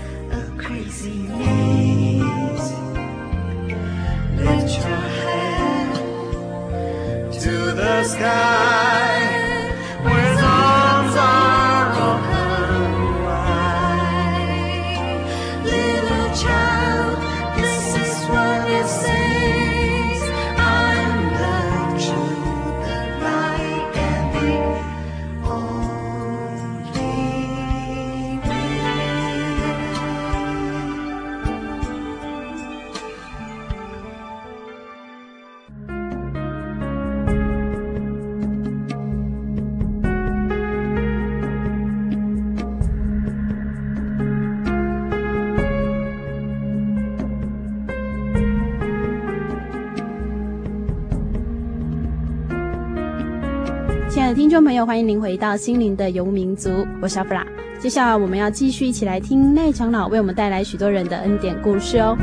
[54.84, 57.44] 友，欢迎您回到心灵的游牧民族，我是阿弗拉。
[57.80, 62.14] 接下来我们要继续一起来听赖长老为我们带来许多人的恩典故事哦。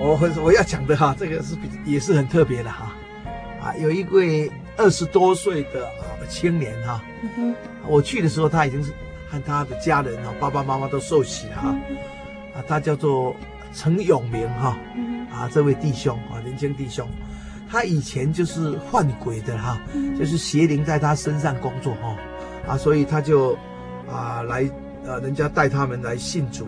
[0.00, 2.94] 我很我要讲的哈，这个是比也是很特别的哈，
[3.62, 7.02] 啊，有一位二十多岁的啊青年哈，
[7.36, 7.54] 嗯
[7.86, 8.90] 我去的时候他已经是
[9.30, 11.68] 和他的家人哈，爸爸妈妈都受洗了哈，
[12.54, 13.34] 啊，他叫做
[13.72, 14.76] 陈永明哈，
[15.32, 17.06] 啊，这位弟兄啊，年轻弟兄，
[17.70, 19.80] 他以前就是换鬼的哈，
[20.18, 22.16] 就是邪灵在他身上工作哈，
[22.68, 23.56] 啊，所以他就
[24.10, 24.68] 啊来
[25.04, 26.66] 呃，人家带他们来信主，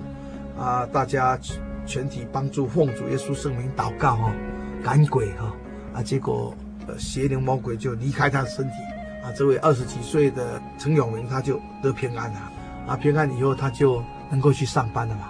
[0.59, 1.39] 啊，大家。
[1.87, 4.33] 全体帮助奉主耶稣圣名祷告哈，
[4.81, 5.53] 赶鬼哈
[5.93, 6.55] 啊，结果
[6.87, 8.75] 呃邪灵魔鬼就离开他的身体
[9.23, 9.33] 啊。
[9.37, 12.41] 这位二十几岁的陈永明他就得平安了
[12.87, 15.29] 啊，平安以后他就能够去上班了嘛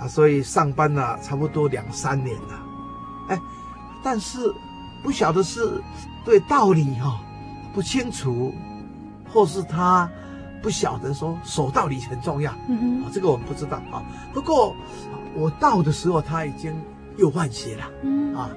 [0.00, 2.60] 啊，所以上班了差不多两三年了，
[3.28, 3.40] 哎，
[4.02, 4.38] 但是
[5.02, 5.82] 不晓得是
[6.24, 7.20] 对道理哈
[7.74, 8.54] 不清楚，
[9.32, 10.10] 或是他
[10.62, 14.02] 不晓得说守道理很重要，嗯啊，这个我们不知道啊。
[14.32, 14.74] 不过。
[15.34, 16.74] 我到的时候，他已经
[17.16, 17.84] 又换血了。
[18.02, 18.50] 嗯啊，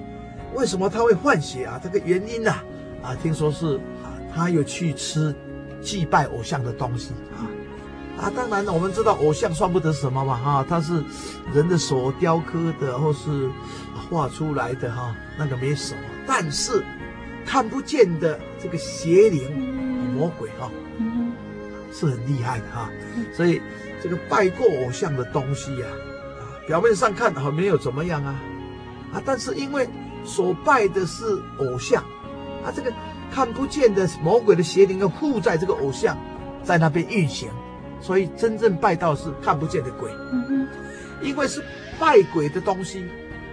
[0.54, 1.80] 为什么他会换血啊？
[1.82, 2.50] 这个原因呢？
[2.50, 2.62] 啊，
[3.02, 3.95] 啊，听说是啊，
[4.36, 5.34] 他有去吃
[5.80, 7.48] 祭拜偶像的东西啊
[8.20, 8.30] 啊。
[8.36, 11.02] 当然了，我们知道偶像算不得什么嘛哈，它是
[11.54, 13.48] 人的手雕刻的或是
[14.10, 16.00] 画出来的哈，那个没什么。
[16.26, 16.84] 但是
[17.46, 19.50] 看不见的这个邪灵
[20.14, 20.70] 魔鬼哈，
[21.90, 22.90] 是很厉害的哈。
[23.34, 23.62] 所以
[24.02, 25.86] 这个拜过偶像的东西呀。
[26.66, 28.34] 表面上看好没有怎么样啊，
[29.12, 29.88] 啊，但是因为
[30.24, 31.24] 所拜的是
[31.60, 32.02] 偶像，
[32.64, 32.92] 啊，这个
[33.30, 36.16] 看不见的魔鬼的邪灵要附在这个偶像，
[36.62, 37.48] 在那边运行，
[38.00, 40.10] 所以真正拜到是看不见的鬼。
[41.22, 41.62] 因为是
[41.98, 43.00] 拜鬼的东西，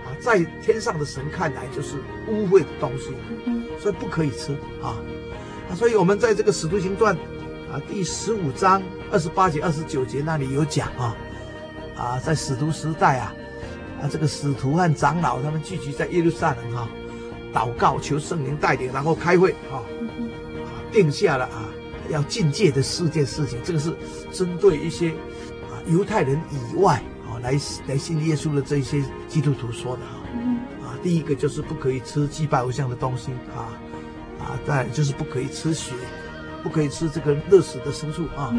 [0.05, 1.95] 啊，在天上的神看来就是
[2.27, 3.13] 污秽的东西，
[3.79, 4.95] 所以不可以吃啊，
[5.69, 7.15] 啊，所以我们在这个使徒行传
[7.71, 8.81] 啊第十五章
[9.11, 11.15] 二十八节二十九节那里有讲啊。
[11.95, 13.31] 啊，在使徒时代啊，
[14.01, 16.89] 啊，这个使徒和长老他们聚集在耶路撒冷哈，
[17.53, 19.83] 祷告求圣灵带领，然后开会哈，啊，
[20.91, 21.69] 定下了啊
[22.09, 23.59] 要禁戒的四件事情。
[23.63, 23.95] 这个是
[24.31, 27.53] 针对一些啊犹太人以外啊来
[27.87, 30.19] 来信耶稣的这些基督徒说的哈。
[30.83, 33.71] 啊，第一个就是不可以吃祭拜偶像的东西啊，
[34.39, 35.93] 啊，再就是不可以吃血，
[36.63, 38.53] 不可以吃这个热死的牲畜啊。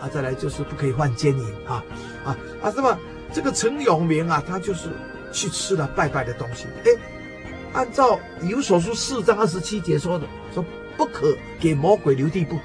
[0.00, 1.84] 啊，再来就是不可以犯奸淫啊，
[2.24, 2.98] 啊啊，那么
[3.32, 4.88] 这个陈永明啊，他就是
[5.32, 6.66] 去吃了拜拜的东西。
[6.84, 6.90] 哎，
[7.72, 10.64] 按照以弗所书四章二十七节说的，说
[10.96, 12.56] 不可给魔鬼留地步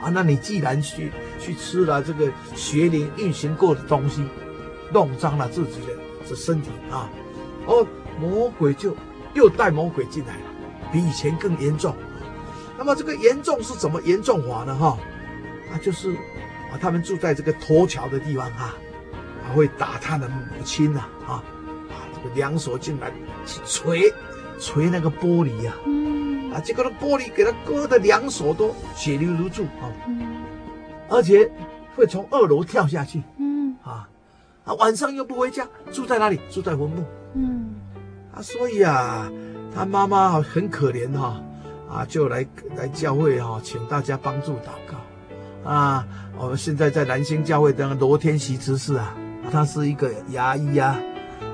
[0.00, 0.10] 啊。
[0.10, 4.26] 那你既然去去吃了这个邪灵运行过的东西，
[4.92, 5.92] 弄脏了自己的
[6.26, 7.10] 这身体啊，
[7.66, 7.86] 哦，
[8.18, 8.96] 魔鬼就
[9.34, 10.42] 又带魔鬼进来了，
[10.92, 11.94] 比以前更严重。
[12.76, 14.74] 那么这个严重是怎么严重法呢？
[14.74, 14.98] 哈，
[15.72, 16.16] 啊，就是。
[16.70, 18.76] 啊，他们住在这个托桥的地方啊，
[19.42, 21.42] 还会打他的母亲呐，啊，
[21.88, 23.10] 啊，这个两手进来
[23.46, 24.12] 去锤，
[24.58, 25.72] 锤那个玻璃呀，
[26.52, 29.88] 啊，结果那玻璃给他割的两手都血流如注啊，
[31.08, 31.50] 而且
[31.96, 34.08] 会从二楼跳下去，嗯，啊，
[34.64, 36.38] 啊，晚上又不回家，住在哪里？
[36.50, 37.04] 住在坟墓，
[37.34, 37.74] 嗯，
[38.34, 39.30] 啊，所以啊，
[39.74, 41.40] 他妈妈很可怜哈，
[41.88, 42.46] 啊，就来
[42.76, 44.98] 来教会哈，请大家帮助祷告。
[45.68, 46.06] 啊，
[46.38, 49.14] 我们现在在南兴教会的罗天喜执事啊，
[49.50, 50.98] 他是一个牙医啊，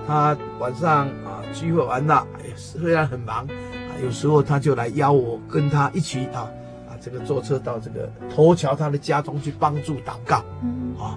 [0.06, 1.23] 他晚上啊
[1.54, 2.26] 聚会完了，
[2.56, 6.50] 虽然很忙啊，有时候他就来邀我跟他一起啊
[6.88, 11.16] 啊这个坐车到这个头桥他的家中去帮助祷告，嗯啊，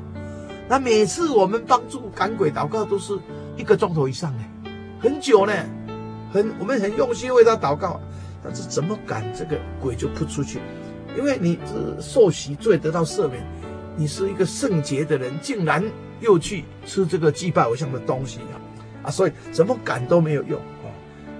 [0.69, 3.17] 那每次我们帮助赶鬼祷告都是
[3.57, 4.43] 一个钟头以上呢，
[5.01, 5.53] 很久呢，
[6.31, 7.99] 很我们很用心为他祷告，
[8.43, 10.59] 但是怎么赶这个鬼就扑出去？
[11.17, 13.43] 因为你是受洗罪得到赦免，
[13.95, 15.83] 你是一个圣洁的人，竟然
[16.19, 18.56] 又去吃这个祭拜偶像的东西啊！
[19.07, 20.91] 啊，所以怎么赶都没有用啊！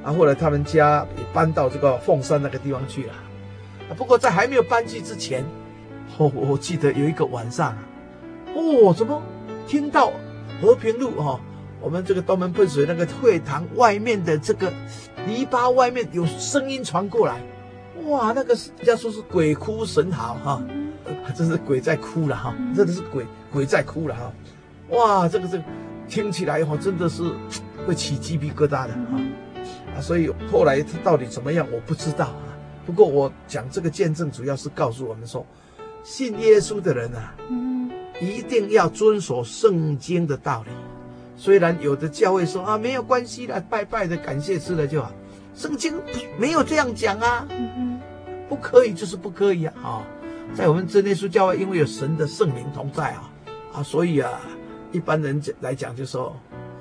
[0.06, 3.14] 啊，后来他们家也搬到这个凤山那个地方去了。
[3.90, 5.44] 啊，不过在还没有搬去之前，
[6.18, 7.78] 哦，我记得有一个晚上啊，
[8.56, 9.22] 哦，怎么
[9.68, 10.14] 听到
[10.62, 11.40] 和平路哈，
[11.82, 14.72] 我们这个东门喷水那个会堂外面的这个
[15.28, 17.42] 篱笆外面有声音传过来。
[18.06, 20.64] 哇，那个是人家说是鬼哭神嚎哈，
[21.36, 24.32] 真是鬼在哭了哈，真的是鬼鬼在哭了哈。
[24.90, 25.64] 哇，这个这个
[26.08, 27.24] 听起来哈，真的是
[27.86, 29.20] 会起鸡皮疙瘩的哈。
[29.96, 32.44] 啊，所以后来他到底怎么样，我不知道啊。
[32.86, 35.46] 不过我讲这个见证，主要是告诉我们说，
[36.04, 37.36] 信耶稣的人啊，
[38.22, 40.72] 一定要遵守圣经的道理。
[41.36, 45.12] 虽然有的教会说啊，没有关系的，拜拜的，感谢吃了就好。
[45.54, 45.94] 圣经
[46.38, 47.48] 没有这样讲啊。
[48.50, 49.74] 不可以就是不可以啊！
[49.84, 50.08] 啊，
[50.56, 53.30] 在我们真耶稣教会，因为有神的圣灵同在啊，
[53.74, 54.40] 啊，所以啊，
[54.92, 56.36] 一般人讲来讲就说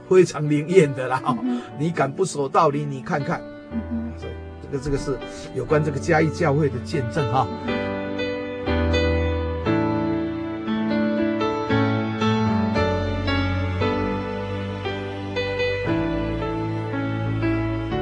[0.09, 1.20] 非常灵验的啦。
[1.42, 2.84] 嗯、你敢不守道理？
[2.84, 3.40] 你看看，
[3.72, 4.32] 嗯、所以
[4.62, 5.18] 这个这个是
[5.54, 7.46] 有关这个嘉义教会的见证哈。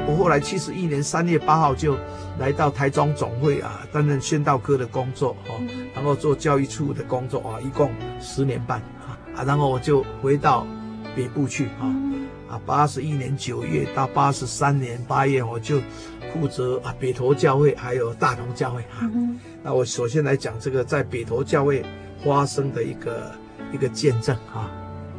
[0.07, 1.97] 我后来七十一年三月八号就。
[2.37, 5.55] 来到台中总会啊，担任宣道科的工作哦，
[5.93, 7.89] 然后做教育处的工作啊，一共
[8.19, 8.81] 十年半
[9.35, 10.65] 啊啊，然后我就回到
[11.15, 11.93] 北部去啊
[12.49, 15.81] 啊，八十一年九月到八十三年八月，我就
[16.33, 19.09] 负责啊北投教会还有大同教会啊。
[19.61, 21.83] 那我首先来讲这个在北投教会
[22.23, 23.31] 发生的一个
[23.71, 24.71] 一个见证啊，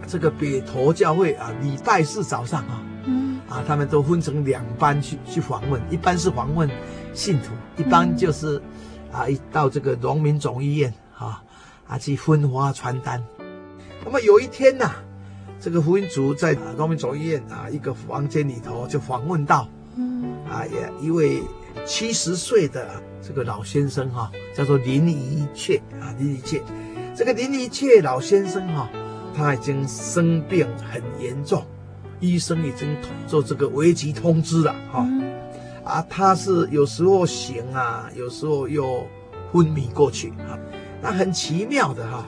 [0.06, 2.82] 这个北投教会啊，礼拜四早上啊，
[3.48, 6.68] 啊，他们都分成两班去去访问，一般是访问。
[7.12, 8.60] 信徒一般就是，
[9.10, 11.42] 啊，一到这个农民总医院啊，
[11.88, 13.24] 啊去分发传单。
[14.06, 15.02] 那么有一天呐、啊，
[15.60, 19.68] 这个胡云竹在光明总医院啊一个房间里头就访问到，
[20.48, 21.42] 啊也一位
[21.84, 26.62] 七十岁的这个老先生哈、啊，叫做林宜切啊林宜切，
[27.16, 28.90] 这个林宜切老先生哈、啊，
[29.36, 31.64] 他已经生病很严重，
[32.20, 32.96] 医生已经
[33.26, 35.00] 做这个危急通知了哈。
[35.00, 39.04] 啊啊，他是有时候醒啊，有时候又
[39.52, 40.56] 昏迷过去啊。
[41.02, 42.26] 那很奇妙的哈、啊，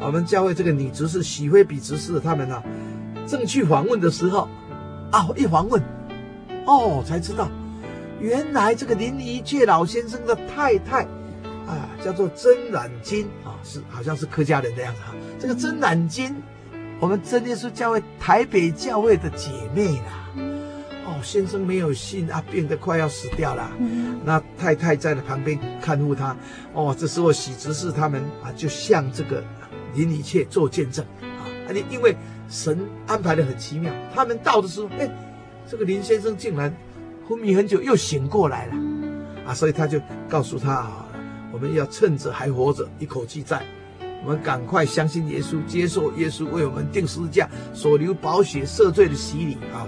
[0.00, 2.64] 我们教会这个女执事许菲比执事他们呢、啊，
[3.26, 4.48] 正去访问的时候，
[5.10, 5.82] 啊，一访问，
[6.64, 7.48] 哦，才知道，
[8.18, 11.02] 原来这个林一介老先生的太太，
[11.66, 15.14] 啊，叫做曾染金啊，是好像是客家人的样子哈。
[15.38, 16.34] 这个曾染金，
[16.98, 20.26] 我们真耶稣教会台北教会的姐妹啦。
[21.04, 23.70] 哦先生没有信啊，病得快要死掉了。
[23.78, 26.34] 嗯、那太太在旁边看护他。
[26.72, 29.42] 哦，这时候喜执事他们啊，就向这个
[29.94, 31.72] 林宜切做见证啊。
[31.72, 32.16] 你因为
[32.48, 35.08] 神安排的很奇妙，他们到的时候，哎，
[35.68, 36.74] 这个林先生竟然
[37.28, 38.74] 昏迷很久又醒过来了
[39.46, 41.06] 啊，所以他就告诉他啊，
[41.52, 43.64] 我们要趁着还活着，一口气在，
[44.24, 49.86] 我们赶快相信耶稣，接受耶稣为我们定十字架所流宝血赦罪的洗礼啊。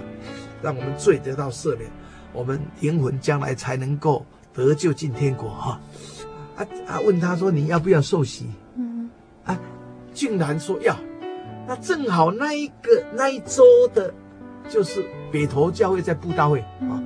[0.61, 1.91] 让我们罪得到赦免，
[2.31, 5.81] 我们灵魂将来才能够得救进天国哈。
[6.55, 6.99] 啊啊！
[7.01, 8.45] 问他说，你要不要受洗？
[8.77, 9.09] 嗯
[9.43, 9.59] 啊，
[10.13, 10.95] 竟然说要。
[11.67, 14.13] 那正好那一个那一周的，
[14.69, 17.01] 就是北投教会在布道会啊。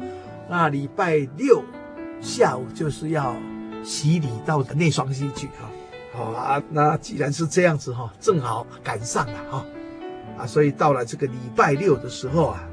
[0.50, 1.64] 那礼拜六
[2.22, 3.36] 下午就是要
[3.84, 5.70] 洗礼到内双溪去哈。
[6.14, 9.66] 好啊，那既然是这样子哈，正好赶上了哈。
[10.38, 12.64] 啊，所以到了这个礼拜六的时候啊。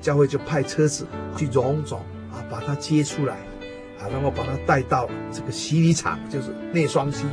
[0.00, 1.98] 教会就派车子去荣总
[2.30, 3.36] 啊，把他接出来
[3.98, 7.24] 啊，然后把他带到这个洗礼场，就是内双溪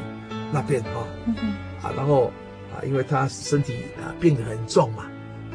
[0.53, 1.03] 那边啊，
[1.84, 2.32] 啊，然后
[2.74, 5.05] 啊，因为他身体啊病得很重嘛，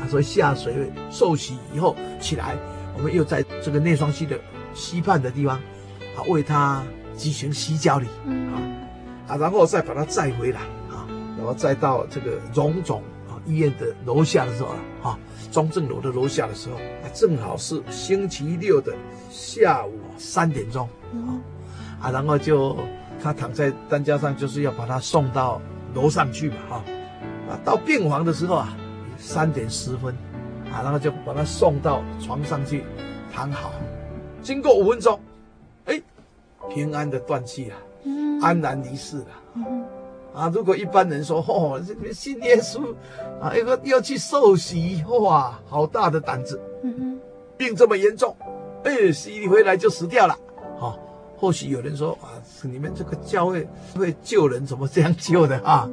[0.00, 2.56] 啊，所以下水受洗以后起来，
[2.96, 4.38] 我们又在这个内双溪的
[4.74, 5.56] 溪畔的地方
[6.16, 6.82] 啊，为他
[7.16, 8.54] 举行洗脚礼啊，
[9.28, 10.60] 啊，然后再把他载回来
[10.90, 11.06] 啊，
[11.36, 14.68] 然后再到这个荣总啊医院的楼下的时候
[15.02, 15.18] 啊。
[15.52, 18.94] 中正楼的楼下的时候，啊，正好是星期六的
[19.30, 21.40] 下午三点钟，啊，
[22.02, 22.76] 啊，然后就
[23.22, 25.62] 他躺在担架上，就是要把他送到
[25.94, 26.84] 楼上去嘛，哈，
[27.48, 28.76] 啊，到病房的时候啊，
[29.18, 30.14] 三点十分，
[30.70, 32.84] 啊，然后就把他送到床上去
[33.32, 33.72] 躺好，
[34.42, 35.18] 经过五分钟，
[35.84, 36.02] 哎，
[36.68, 37.76] 平安的断气了，
[38.40, 39.26] 安然离世了。
[40.34, 41.80] 啊，如果一般人说，哦，
[42.12, 42.94] 信耶稣，
[43.40, 46.60] 啊，一个要去受洗，哇，好大的胆子，
[47.56, 48.36] 病这么严重，
[48.84, 50.36] 哎，洗礼回来就死掉了，
[50.78, 50.98] 好、哦。
[51.38, 55.88] 或许有人说啊，你们这个教会会救人，怎么这样救的啊？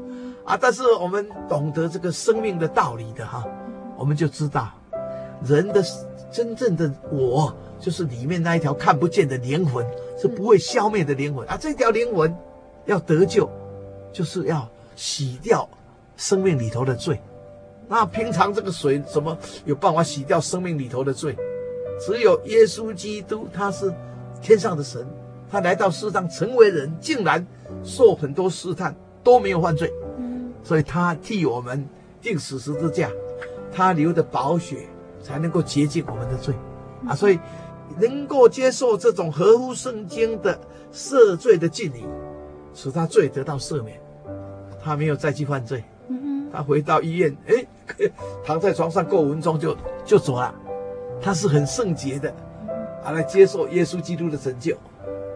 [0.45, 3.45] 啊，但是我们懂得这个生命的道理的哈、
[3.97, 4.71] 我们就知道，
[5.45, 5.83] 人的
[6.31, 9.85] 真正的我，就是里面那一条看不见的灵魂，
[10.19, 11.57] 是不会消灭的灵魂啊。
[11.59, 12.35] 这条灵魂
[12.85, 13.49] 要得救，
[14.11, 15.67] 就是要洗掉
[16.17, 17.21] 生命里头的罪。
[17.87, 21.35] 那平常这个水怎么有办法洗掉生命里头的罪？
[22.05, 23.93] 只有耶稣基督，他是
[24.41, 25.07] 天上的神。
[25.51, 27.45] 他来到世上成为人，竟然
[27.83, 29.93] 受很多试探都没有犯罪，
[30.63, 31.87] 所以他替我们
[32.21, 33.09] 定死十字架，
[33.71, 34.87] 他流的宝血
[35.21, 36.55] 才能够洁净我们的罪
[37.05, 37.13] 啊！
[37.13, 37.37] 所以
[37.99, 40.59] 能够接受这种合乎圣经的
[40.93, 42.05] 赦罪的敬礼，
[42.73, 43.99] 使他罪得到赦免，
[44.81, 45.83] 他没有再去犯罪。
[46.51, 47.65] 他回到医院，哎，
[48.45, 50.53] 躺在床上过五分钟就就走了。
[51.19, 52.33] 他是很圣洁的，
[53.03, 54.77] 啊，来接受耶稣基督的拯救。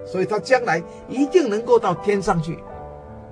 [0.06, 2.60] 所以他将来一定能够到天上去，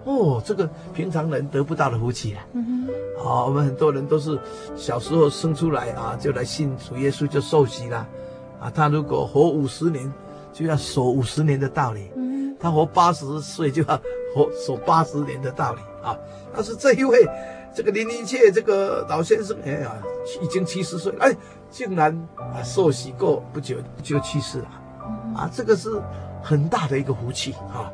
[0.05, 2.45] 哦，这个平常人得不到的福气啊！
[2.53, 4.39] 嗯哼，好，我们很多人都是
[4.75, 8.07] 小时候生出来啊，就来信主耶稣就受洗了，
[8.59, 10.11] 啊，他如果活五十年，
[10.53, 13.99] 就要守五十年的道理；嗯，他活八十岁就要
[14.33, 16.15] 活守八十年的道理啊。
[16.53, 17.27] 但是这一位
[17.73, 19.95] 这个林林切这个老先生，哎呀，
[20.41, 21.35] 已经七十岁，哎，
[21.69, 24.67] 竟然啊受洗过不久就去世了，
[25.35, 26.01] 啊，这个是。
[26.47, 27.91] 很大的一个福气啊，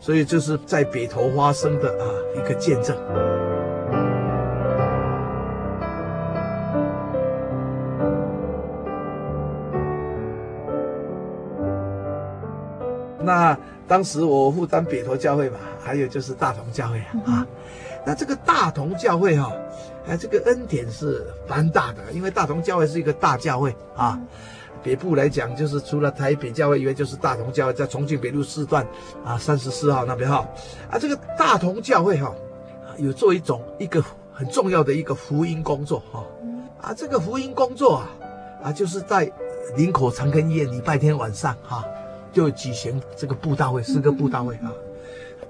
[0.00, 2.96] 所以这是在北投发生的啊一个见证。
[13.22, 17.46] 那当时我负担北投教会嘛，还有就是大同教会啊，啊，
[18.04, 19.52] 那这个大同教会哈，
[20.08, 24.18] 哎，这个恩典是蛮大的，因为大同教会是一个大教会啊。
[24.82, 28.86] 北部来讲，就是除了台北教会以外，就是大同教会，在重庆北路四段
[29.24, 30.46] 啊，三十四号那边哈
[30.90, 32.34] 啊，这个大同教会哈，
[32.96, 34.02] 有做一种一个
[34.32, 36.24] 很重要的一个福音工作哈
[36.80, 38.08] 啊，这个福音工作啊
[38.64, 39.30] 啊，就是在
[39.76, 41.84] 林口长庚医院礼拜天晚上哈，
[42.32, 44.72] 就举行这个布道会，诗歌布道会啊。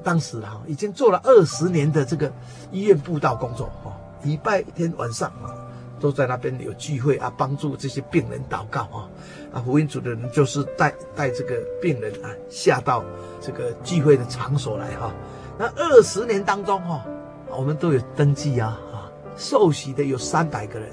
[0.03, 2.33] 当时哈已经做了二十年的这个
[2.73, 5.60] 医院布道工作哈，礼拜天晚上啊。
[6.01, 9.11] 都在那边有聚会啊，帮助这些病人祷告啊，
[9.53, 13.05] 啊，福音组的人就是带带这个病人啊下到
[13.41, 15.13] 这个聚会的场所来哈。
[15.59, 17.05] 那二十年当中哈，
[17.51, 20.89] 我们都有登记啊啊，受洗的有三百个人，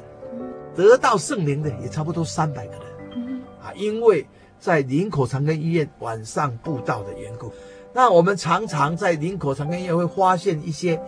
[0.76, 4.28] 得到圣灵的也差不多三百个人，啊，因为
[4.60, 7.54] 在林口长庚医院晚上布道的缘故，
[7.94, 11.02] 那我们常常在林口长庚医院会发现一些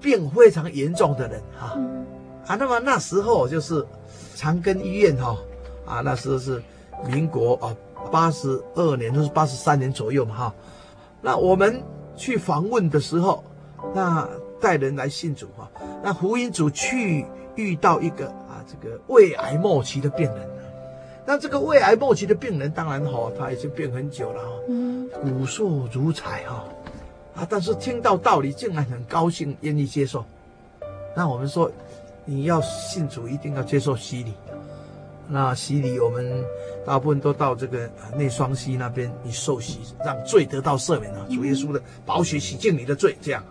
[0.00, 1.78] 病非常严重的人哈。
[2.46, 3.84] 啊那么那时候就是
[4.36, 5.36] 长庚医院哈，
[5.84, 6.62] 啊，那时候是
[7.08, 7.76] 民国啊
[8.12, 10.54] 八十二年，就是八十三年左右嘛哈。
[11.20, 11.82] 那我们
[12.16, 13.42] 去访问的时候，
[13.92, 14.28] 那
[14.60, 15.68] 带人来信主哈，
[16.04, 17.26] 那福音主去
[17.56, 20.48] 遇到一个啊这个胃癌末期的病人，
[21.26, 24.50] 那这个胃癌末期的病人当然哈，他已经病很久了哈，
[25.20, 26.64] 骨瘦如柴哈，
[27.34, 30.24] 啊，但是听到道理竟然很高兴，愿意接受。
[31.16, 31.68] 那我们说。
[32.26, 34.34] 你要信主，一定要接受洗礼。
[35.28, 36.44] 那洗礼，我们
[36.84, 41.26] 大部分都到这个内双溪那边，你受洗，让罪得到赦免啊！
[41.28, 43.42] 主耶稣的宝血洗净你的罪，这样。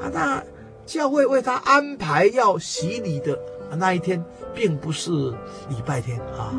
[0.00, 0.42] 啊，那
[0.84, 3.38] 教会为他安排要洗礼的
[3.76, 4.22] 那一天，
[4.54, 5.10] 并不是
[5.70, 6.52] 礼拜天啊。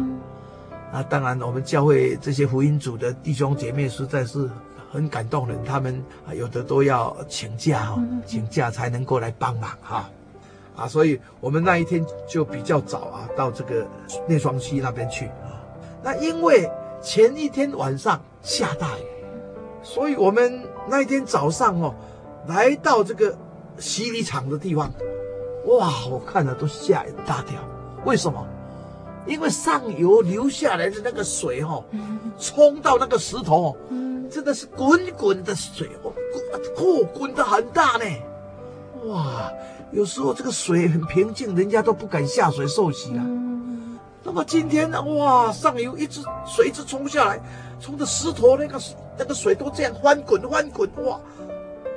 [0.92, 4.50] 啊，当然，我们教会这些福音组的弟兄姐妹实在是
[4.92, 6.04] 很感动人，他们
[6.34, 9.98] 有的都要请假哈，请假才能够来帮忙哈。
[9.98, 10.10] 啊，
[10.76, 13.86] 啊所以我们那一天就比较早啊，到这个
[14.28, 15.62] 聂双溪那边去啊。
[16.04, 16.70] 那因为
[17.02, 19.04] 前一天晚上下大雨，
[19.84, 21.94] 所以我们那一天早上哦，
[22.48, 23.36] 来到这个
[23.80, 24.92] 洗礼场的地方，
[25.66, 27.60] 哇，我看了都吓一大跳。
[28.06, 28.46] 为什么？
[29.26, 31.84] 因为上游流下来的那个水、哦，
[32.40, 33.76] 冲到那个石头哦，
[34.30, 36.14] 真的是滚滚的水哦，
[36.76, 38.06] 滚，滚的很大呢，
[39.08, 39.52] 哇。
[39.92, 43.24] 有时候这个水很平静，人家都不敢下水受洗了。
[44.24, 45.02] 那么今天呢？
[45.02, 47.40] 哇，上游一直水一直冲下来，
[47.80, 48.80] 冲着石头那个
[49.18, 51.20] 那个水都这样翻滚翻滚，哇，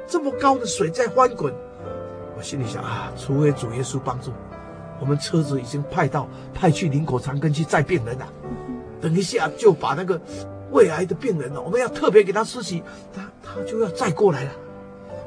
[0.07, 1.53] 这么高的水在翻滚。
[2.37, 4.31] 我心里想啊，除非主耶稣帮助，
[5.01, 8.29] 我们车子已经派到派去林口长庚去载病人了，
[9.01, 10.21] 等一下就把那个
[10.71, 12.83] 胃癌的病人呢，我们要特别给他施洗，
[13.13, 14.51] 他他就要再过来了。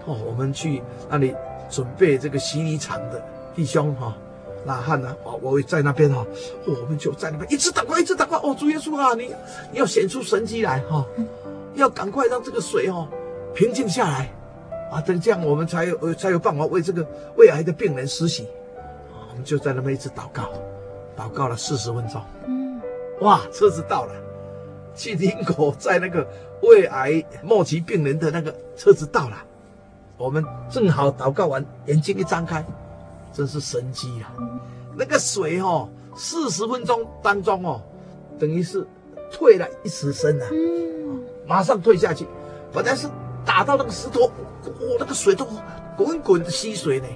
[0.06, 1.36] 哦，我们去那里
[1.72, 3.24] 准备这个洗礼场的
[3.56, 4.16] 弟兄哈。
[4.64, 5.16] 那汉呢？
[5.24, 6.24] 哦，我会在那边哈，
[6.68, 8.38] 我们就在那边一直祷告，一直祷告。
[8.44, 9.34] 哦，主耶稣啊，你
[9.72, 11.04] 你要显出神迹来哈，
[11.74, 13.08] 要赶快让这个水哦
[13.56, 14.32] 平静下来
[14.92, 17.04] 啊，等这样我们才有才有办法为这个
[17.38, 18.48] 胃癌的病人施洗。
[19.32, 20.52] 我们就在那边一直祷告，
[21.18, 22.22] 祷告了四十分钟。
[22.46, 22.80] 嗯，
[23.22, 24.14] 哇，车子到了，
[24.94, 26.28] 去林口在那个
[26.62, 29.44] 胃癌末期病人的那个车子到了，
[30.22, 32.64] 我们正好祷告完，眼睛一张开。
[33.34, 34.38] 真是神迹呀、啊！
[34.98, 37.82] 那个水哦，四十分钟当中哦，
[38.38, 38.86] 等于是
[39.32, 40.46] 退了一尺深啊，
[41.48, 42.28] 马上退下去。
[42.74, 43.08] 本来是
[43.46, 44.26] 打到那个石头，
[44.66, 45.48] 哦，那个水都
[45.96, 47.08] 滚滚的吸水呢，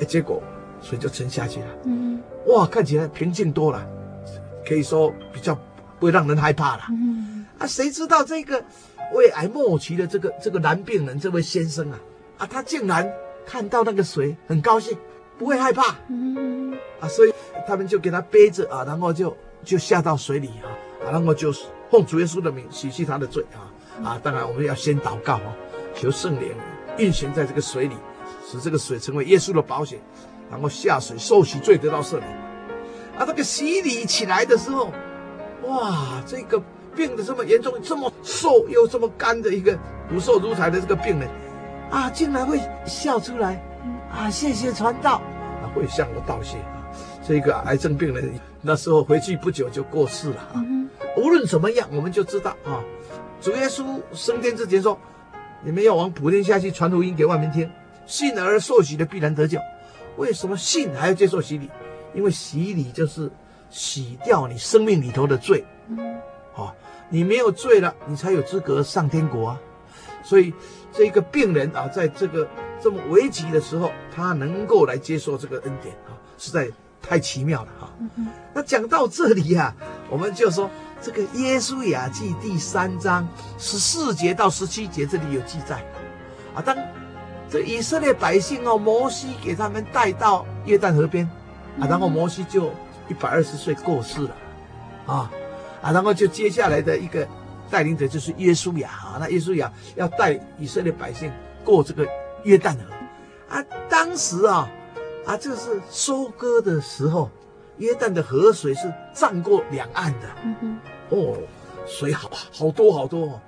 [0.00, 0.42] 哎，结果
[0.82, 1.66] 水就沉下去了。
[2.48, 3.86] 哇，看起来平静多了，
[4.66, 5.54] 可以说比较
[6.00, 6.82] 不会让人害怕了。
[7.58, 8.60] 啊，谁知道这个
[9.14, 11.98] 胃癌末期的这个这个男病人这位先生啊，
[12.38, 13.10] 啊，他竟然
[13.46, 14.96] 看到那个水很高兴。
[15.36, 17.34] 不会害怕，嗯啊，所以
[17.66, 20.70] 他们就给他背着啊，然后就就下到水里啊，
[21.04, 21.52] 啊，然后就
[21.90, 23.66] 奉主耶稣的名洗去他的罪啊
[24.06, 25.52] 啊，当然我们要先祷告啊，
[25.92, 26.52] 求圣灵
[26.98, 27.96] 运行在这个水里，
[28.48, 29.98] 使这个水成为耶稣的保险，
[30.48, 32.28] 然后下水受洗罪得到赦免。
[33.18, 34.92] 啊，这个洗礼起来的时候，
[35.64, 36.62] 哇，这个
[36.94, 39.76] 病的这么严重、这么瘦又这么干的一个
[40.08, 41.28] 骨瘦如柴的这个病人，
[41.94, 43.62] 啊，竟然会笑出来。
[44.10, 45.22] 啊，谢谢传道，
[45.62, 46.82] 啊，会向我道谢啊。
[47.22, 50.64] 这个癌症病人那时候回去不久就过世了啊。
[51.16, 52.82] 无论怎么样，我们就知道啊，
[53.40, 54.98] 主耶稣升天之前说，
[55.62, 57.70] 你们要往普天下去传福音给万民听，
[58.06, 59.60] 信而受洗的必然得救。
[60.16, 61.70] 为什么信还要接受洗礼？
[62.12, 63.30] 因为洗礼就是
[63.70, 65.64] 洗掉你生命里头的罪。
[66.56, 66.74] 啊，
[67.08, 69.60] 你没有罪了，你才有资格上天国啊。
[70.22, 70.54] 所以
[70.96, 72.48] 这个病人啊，在这个。
[72.82, 76.68] 这么危急的时候，他能够来接受这个恩典啊，实在
[77.00, 77.90] 太奇妙了哈。
[78.52, 79.74] 那讲到这里呀，
[80.10, 80.68] 我们就说
[81.00, 83.26] 这个《耶稣雅记》第三章
[83.56, 85.82] 十四节到十七节这里有记载
[86.54, 86.60] 啊。
[86.60, 86.76] 当
[87.48, 91.24] 这以色列百姓哦，摩西给他们带到约旦河边
[91.80, 92.70] 啊，然后摩西就
[93.08, 94.36] 一百二十岁过世了
[95.06, 95.30] 啊
[95.80, 97.26] 啊，然后就接下来的一个
[97.74, 101.32] 带领者就是耶稣亚啊，那耶稣亚要带以色列百姓
[101.64, 102.06] 过这个。
[102.44, 102.82] 约旦河
[103.48, 104.68] 啊，当时啊，
[105.24, 107.30] 啊，这是收割的时候，
[107.78, 111.38] 约旦的河水是涨过两岸的，嗯、哦，
[111.86, 113.40] 水好好多好多哦。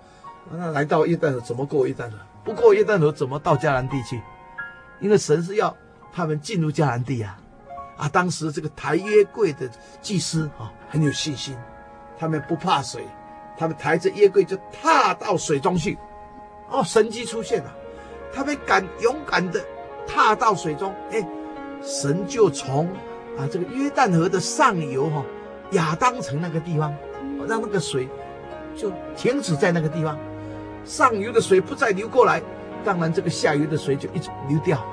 [0.50, 2.16] 那来到约旦河怎么过约旦河？
[2.42, 4.18] 不过约旦河怎么到迦南地去？
[4.98, 5.76] 因为神是要
[6.10, 7.38] 他们进入迦南地啊！
[7.98, 9.68] 啊，当时这个抬约柜的
[10.00, 11.54] 祭司啊很有信心，
[12.18, 13.06] 他们不怕水，
[13.58, 15.98] 他们抬着约柜就踏到水中去，
[16.70, 17.72] 哦，神迹出现了。
[18.34, 19.60] 他们敢勇敢的
[20.06, 21.26] 踏到水中，哎，
[21.82, 22.86] 神就从
[23.38, 25.24] 啊这个约旦河的上游哈、哦、
[25.70, 26.94] 亚当城那个地方，
[27.48, 28.08] 让那个水
[28.76, 30.18] 就停止在那个地方，
[30.84, 32.42] 上游的水不再流过来，
[32.84, 34.84] 当然这个下游的水就一直流掉，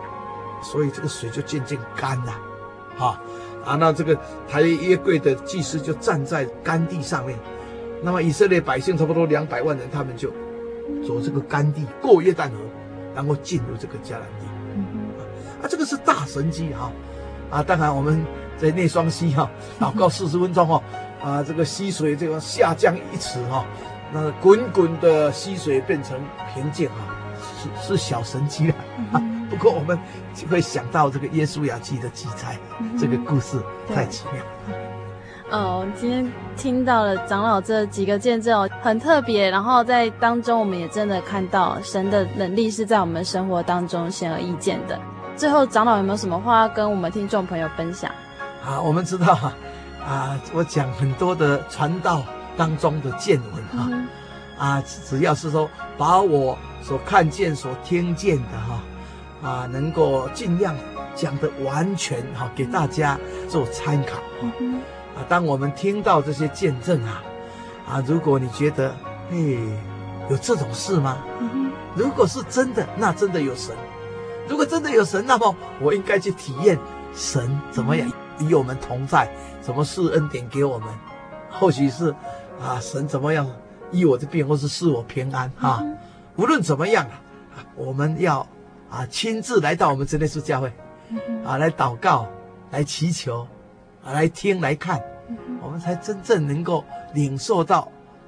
[0.61, 2.31] 所以这个水就渐渐干了，
[2.97, 3.21] 啊
[3.65, 7.37] 啊，那这个抬约柜的祭司就站在干地上面，
[8.03, 10.29] 那么以色列百姓差不多两百万人，他们就
[11.07, 12.57] 走这个干地过约旦河。
[13.15, 14.47] 然后进入这个迦南地，
[15.61, 16.91] 啊，这个是大神迹哈，
[17.51, 18.25] 啊，当然我们
[18.57, 19.47] 在那双溪哈
[19.79, 20.81] 祷告四十分钟哦，
[21.21, 23.67] 啊，这个溪水这个下降一尺哈，
[24.11, 26.19] 那滚滚的溪水变成
[26.55, 28.75] 平静啊，是是小神迹了
[29.11, 29.21] 啊。
[29.47, 29.95] 不过我们
[30.33, 32.57] 就会想到这个耶稣亚记的记载，
[32.97, 33.61] 这个故事
[33.93, 34.43] 太奇妙。
[35.53, 39.47] 哦，今天听到了长老这几个见证哦，很特别。
[39.51, 44.99] 然后在当中，我们也真的看到神的能力是在我们生活当中显而易见的。
[45.35, 48.09] 最后，长老有没有什么话要跟我们听众朋友分享？
[48.65, 49.53] 啊，我们知道哈，
[50.03, 52.23] 啊，我讲很多的传道
[52.57, 54.07] 当中的见闻啊，嗯、
[54.57, 60.75] 啊，只要是说把我所看见、所听见的哈，啊，能够尽量
[61.13, 64.17] 讲的完全哈，给大家做参考。
[64.41, 64.81] 嗯
[65.15, 67.23] 啊，当我们听到这些见证啊，
[67.87, 68.95] 啊，如果你觉得，
[69.29, 69.59] 嘿，
[70.29, 71.17] 有这种事吗？
[71.39, 73.75] 嗯、如果是真的，那真的有神；
[74.47, 76.77] 如果真的有神，那么我应该去体验
[77.13, 79.29] 神怎么样与我们同在，
[79.61, 80.87] 怎么赐恩典给我们，
[81.51, 82.15] 或许是
[82.59, 83.47] 啊神怎么样
[83.91, 85.79] 医我的病，或是赐我平安啊。
[85.81, 85.97] 嗯、
[86.37, 88.47] 无论怎么样啊，我们要
[88.89, 90.73] 啊亲自来到我们真耶稣教会，
[91.45, 92.27] 啊来祷告，
[92.71, 93.47] 来祈求，啊
[94.11, 95.01] 来听来看，
[95.61, 96.83] 我们才真正能够
[97.13, 97.87] 领受到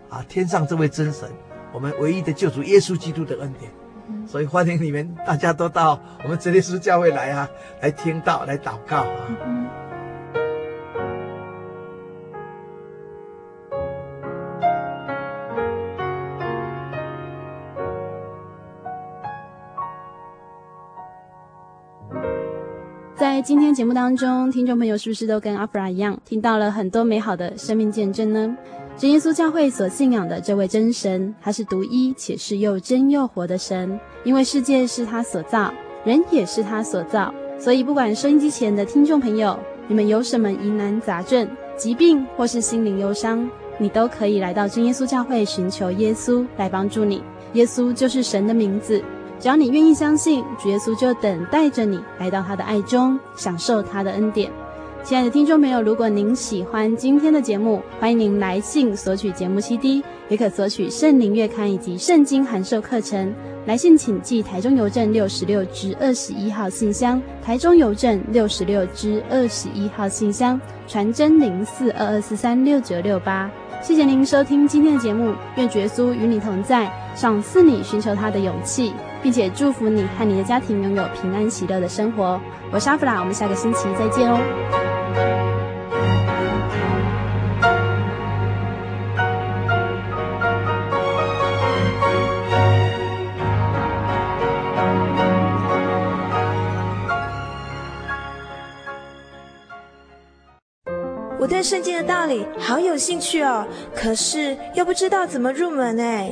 [0.09, 1.29] 啊天上这位真神，
[1.73, 3.71] 我们唯一的救主耶稣基督的恩典。
[4.27, 7.49] 所以欢迎你们，大家都到我们真耶稣教会来啊，
[7.81, 9.84] 来听到，来祷告啊。
[23.35, 28.55] 在今天节目当中，听众朋友是不是都跟阿弗拉一样，听到了很多美好的生命见证呢？
[28.95, 33.99] 真耶稣教会所信仰的这位真神，他是独一且是又真又活的神。
[34.23, 35.69] 因为世界是他所造，
[36.05, 39.59] 人也是他所造，所以不管收音机前的听众朋友，
[39.89, 43.45] 你们有什么疑难杂症、疾病或是心灵忧伤，
[43.77, 47.21] 你都可以来到真耶稣教会寻求耶稣来帮助你。
[47.51, 49.03] 耶稣就是神的名字，
[49.39, 54.51] 只要你愿意相信，主耶稣就等待着你来到他的爱中，享受他的恩典。
[55.03, 63.31] 亲爱的听众朋友，如果您喜欢今天的节目，欢迎您来信索取节目 CD，也可索取圣灵月刊以及圣经函授课程。
[63.67, 73.49] 来信请寄台中邮政六十六支二十一号信箱，台中邮政六十六支二十一号信箱，传真零四二二四三六九六八。
[73.83, 78.91] 谢谢您收听今天的节目，愿耶稣与你同在，赏赐你寻求他的勇气，
[79.25, 82.39] 并且祝福你和你的家庭拥有平安喜乐的生活。
[82.71, 84.37] 我是阿弗拉，我们下个星期再见哦。
[101.39, 103.65] 我对圣经的道理好有兴趣哦，
[103.95, 106.31] 可是又不知道怎么入门哎。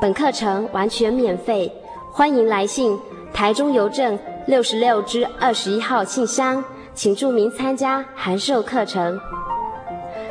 [0.00, 1.72] 本课程完全免费，
[2.12, 2.96] 欢迎来信
[3.32, 6.62] 台中邮政六十六支二十一号信箱，
[6.94, 9.18] 请注明参加函授课程。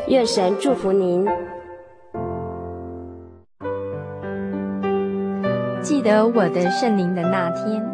[0.08, 1.28] 愿神祝福您。
[5.82, 7.86] 记得我的圣灵的那天，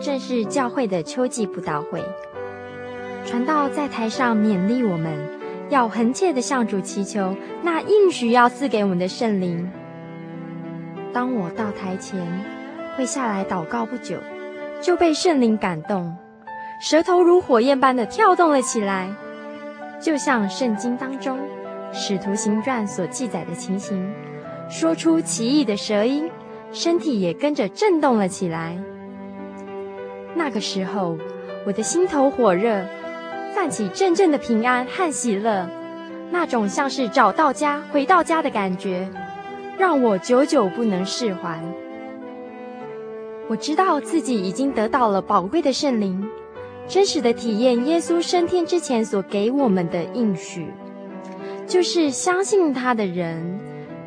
[0.00, 2.02] 正是教会的秋季布道会，
[3.24, 5.36] 传道在台上勉励我们。
[5.68, 9.68] 要恒切的向主祈求那应许要赐给我们的圣灵。
[11.16, 12.20] 当我到台前，
[12.94, 14.18] 会下来祷告不久，
[14.82, 16.14] 就被圣灵感动，
[16.78, 19.08] 舌头如火焰般的跳动了起来，
[19.98, 21.38] 就像圣经当中
[21.90, 24.06] 《使徒行传》所记载的情形，
[24.68, 26.30] 说出奇异的舌音，
[26.70, 28.76] 身体也跟着震动了起来。
[30.34, 31.16] 那个时候，
[31.66, 32.84] 我的心头火热。
[33.54, 35.66] 泛起阵阵的平安和喜乐，
[36.30, 39.08] 那种像是找到家、回到家的感觉，
[39.78, 41.60] 让我久久不能释怀。
[43.48, 46.26] 我知道自己已经得到了宝贵的圣灵，
[46.88, 50.66] 真实的体验耶稣升天之前所给我们的应许，
[51.66, 53.58] 就是相信他的人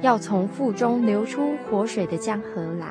[0.02, 2.88] 要从腹中流出活水的江河来。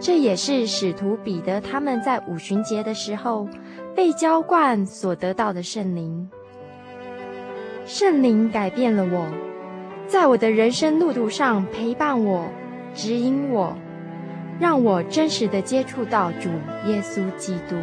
[0.00, 3.48] 这也是使徒彼得他们在五旬节的时候。
[3.96, 6.30] 被浇灌所得到的圣灵，
[7.84, 9.26] 圣灵改变了我，
[10.08, 12.50] 在我的人生路途上陪伴我、
[12.94, 13.76] 指引我，
[14.58, 16.48] 让我真实的接触到主
[16.86, 17.76] 耶稣基督。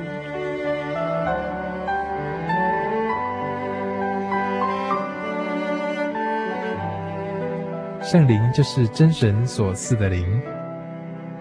[8.01, 10.25] 圣灵就是真神所赐的灵。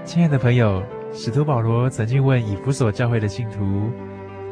[0.05, 0.83] 亲爱的朋友，
[1.15, 3.91] 使徒保罗曾经问以弗所教会的信徒。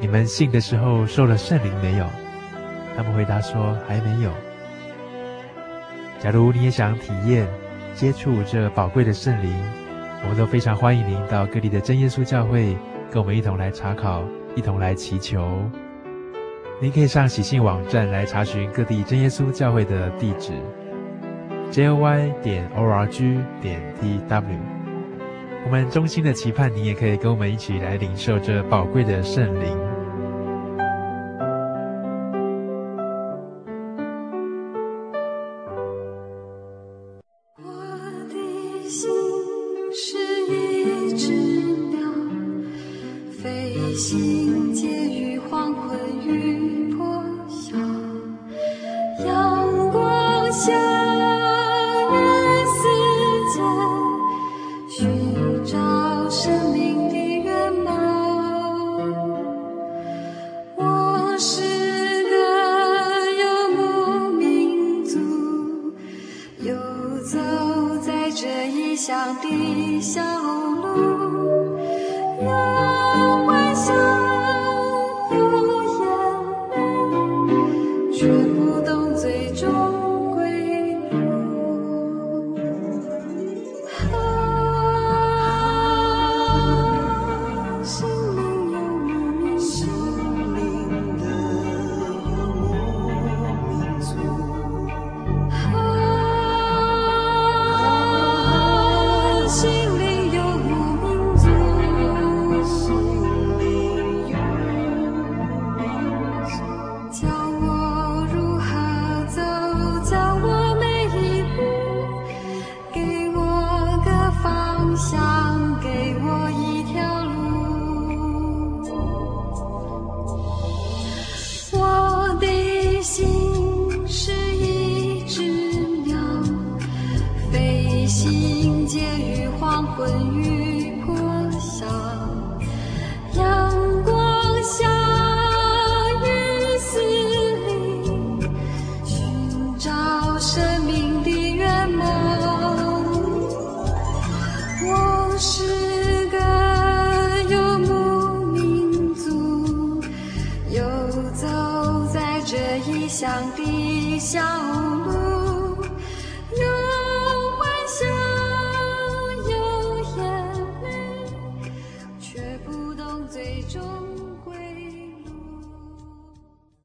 [0.00, 2.06] 你们信的时候受了圣灵没有？
[2.96, 4.30] 他们回答说还没有。
[6.22, 7.48] 假如你也想体验、
[7.96, 9.52] 接触这宝贵的圣灵，
[10.22, 12.76] 我们都非常欢迎您到各地的真耶稣教会，
[13.10, 14.22] 跟我们一同来查考，
[14.54, 15.68] 一同来祈求。
[16.80, 20.52] 您可以上喜信网站来查询各地真耶稣教会的地址
[21.72, 24.44] ：joy 点 org 点 tw。
[25.64, 29.91] 我们衷心的期盼，你也可以跟我们一起来领受这宝贵的圣灵。
[61.44, 61.60] 是
[62.30, 62.36] 个
[63.42, 63.42] 游
[63.74, 65.18] 牧民族，
[66.60, 66.72] 游
[67.24, 67.36] 走
[68.00, 71.31] 在这异乡的小路。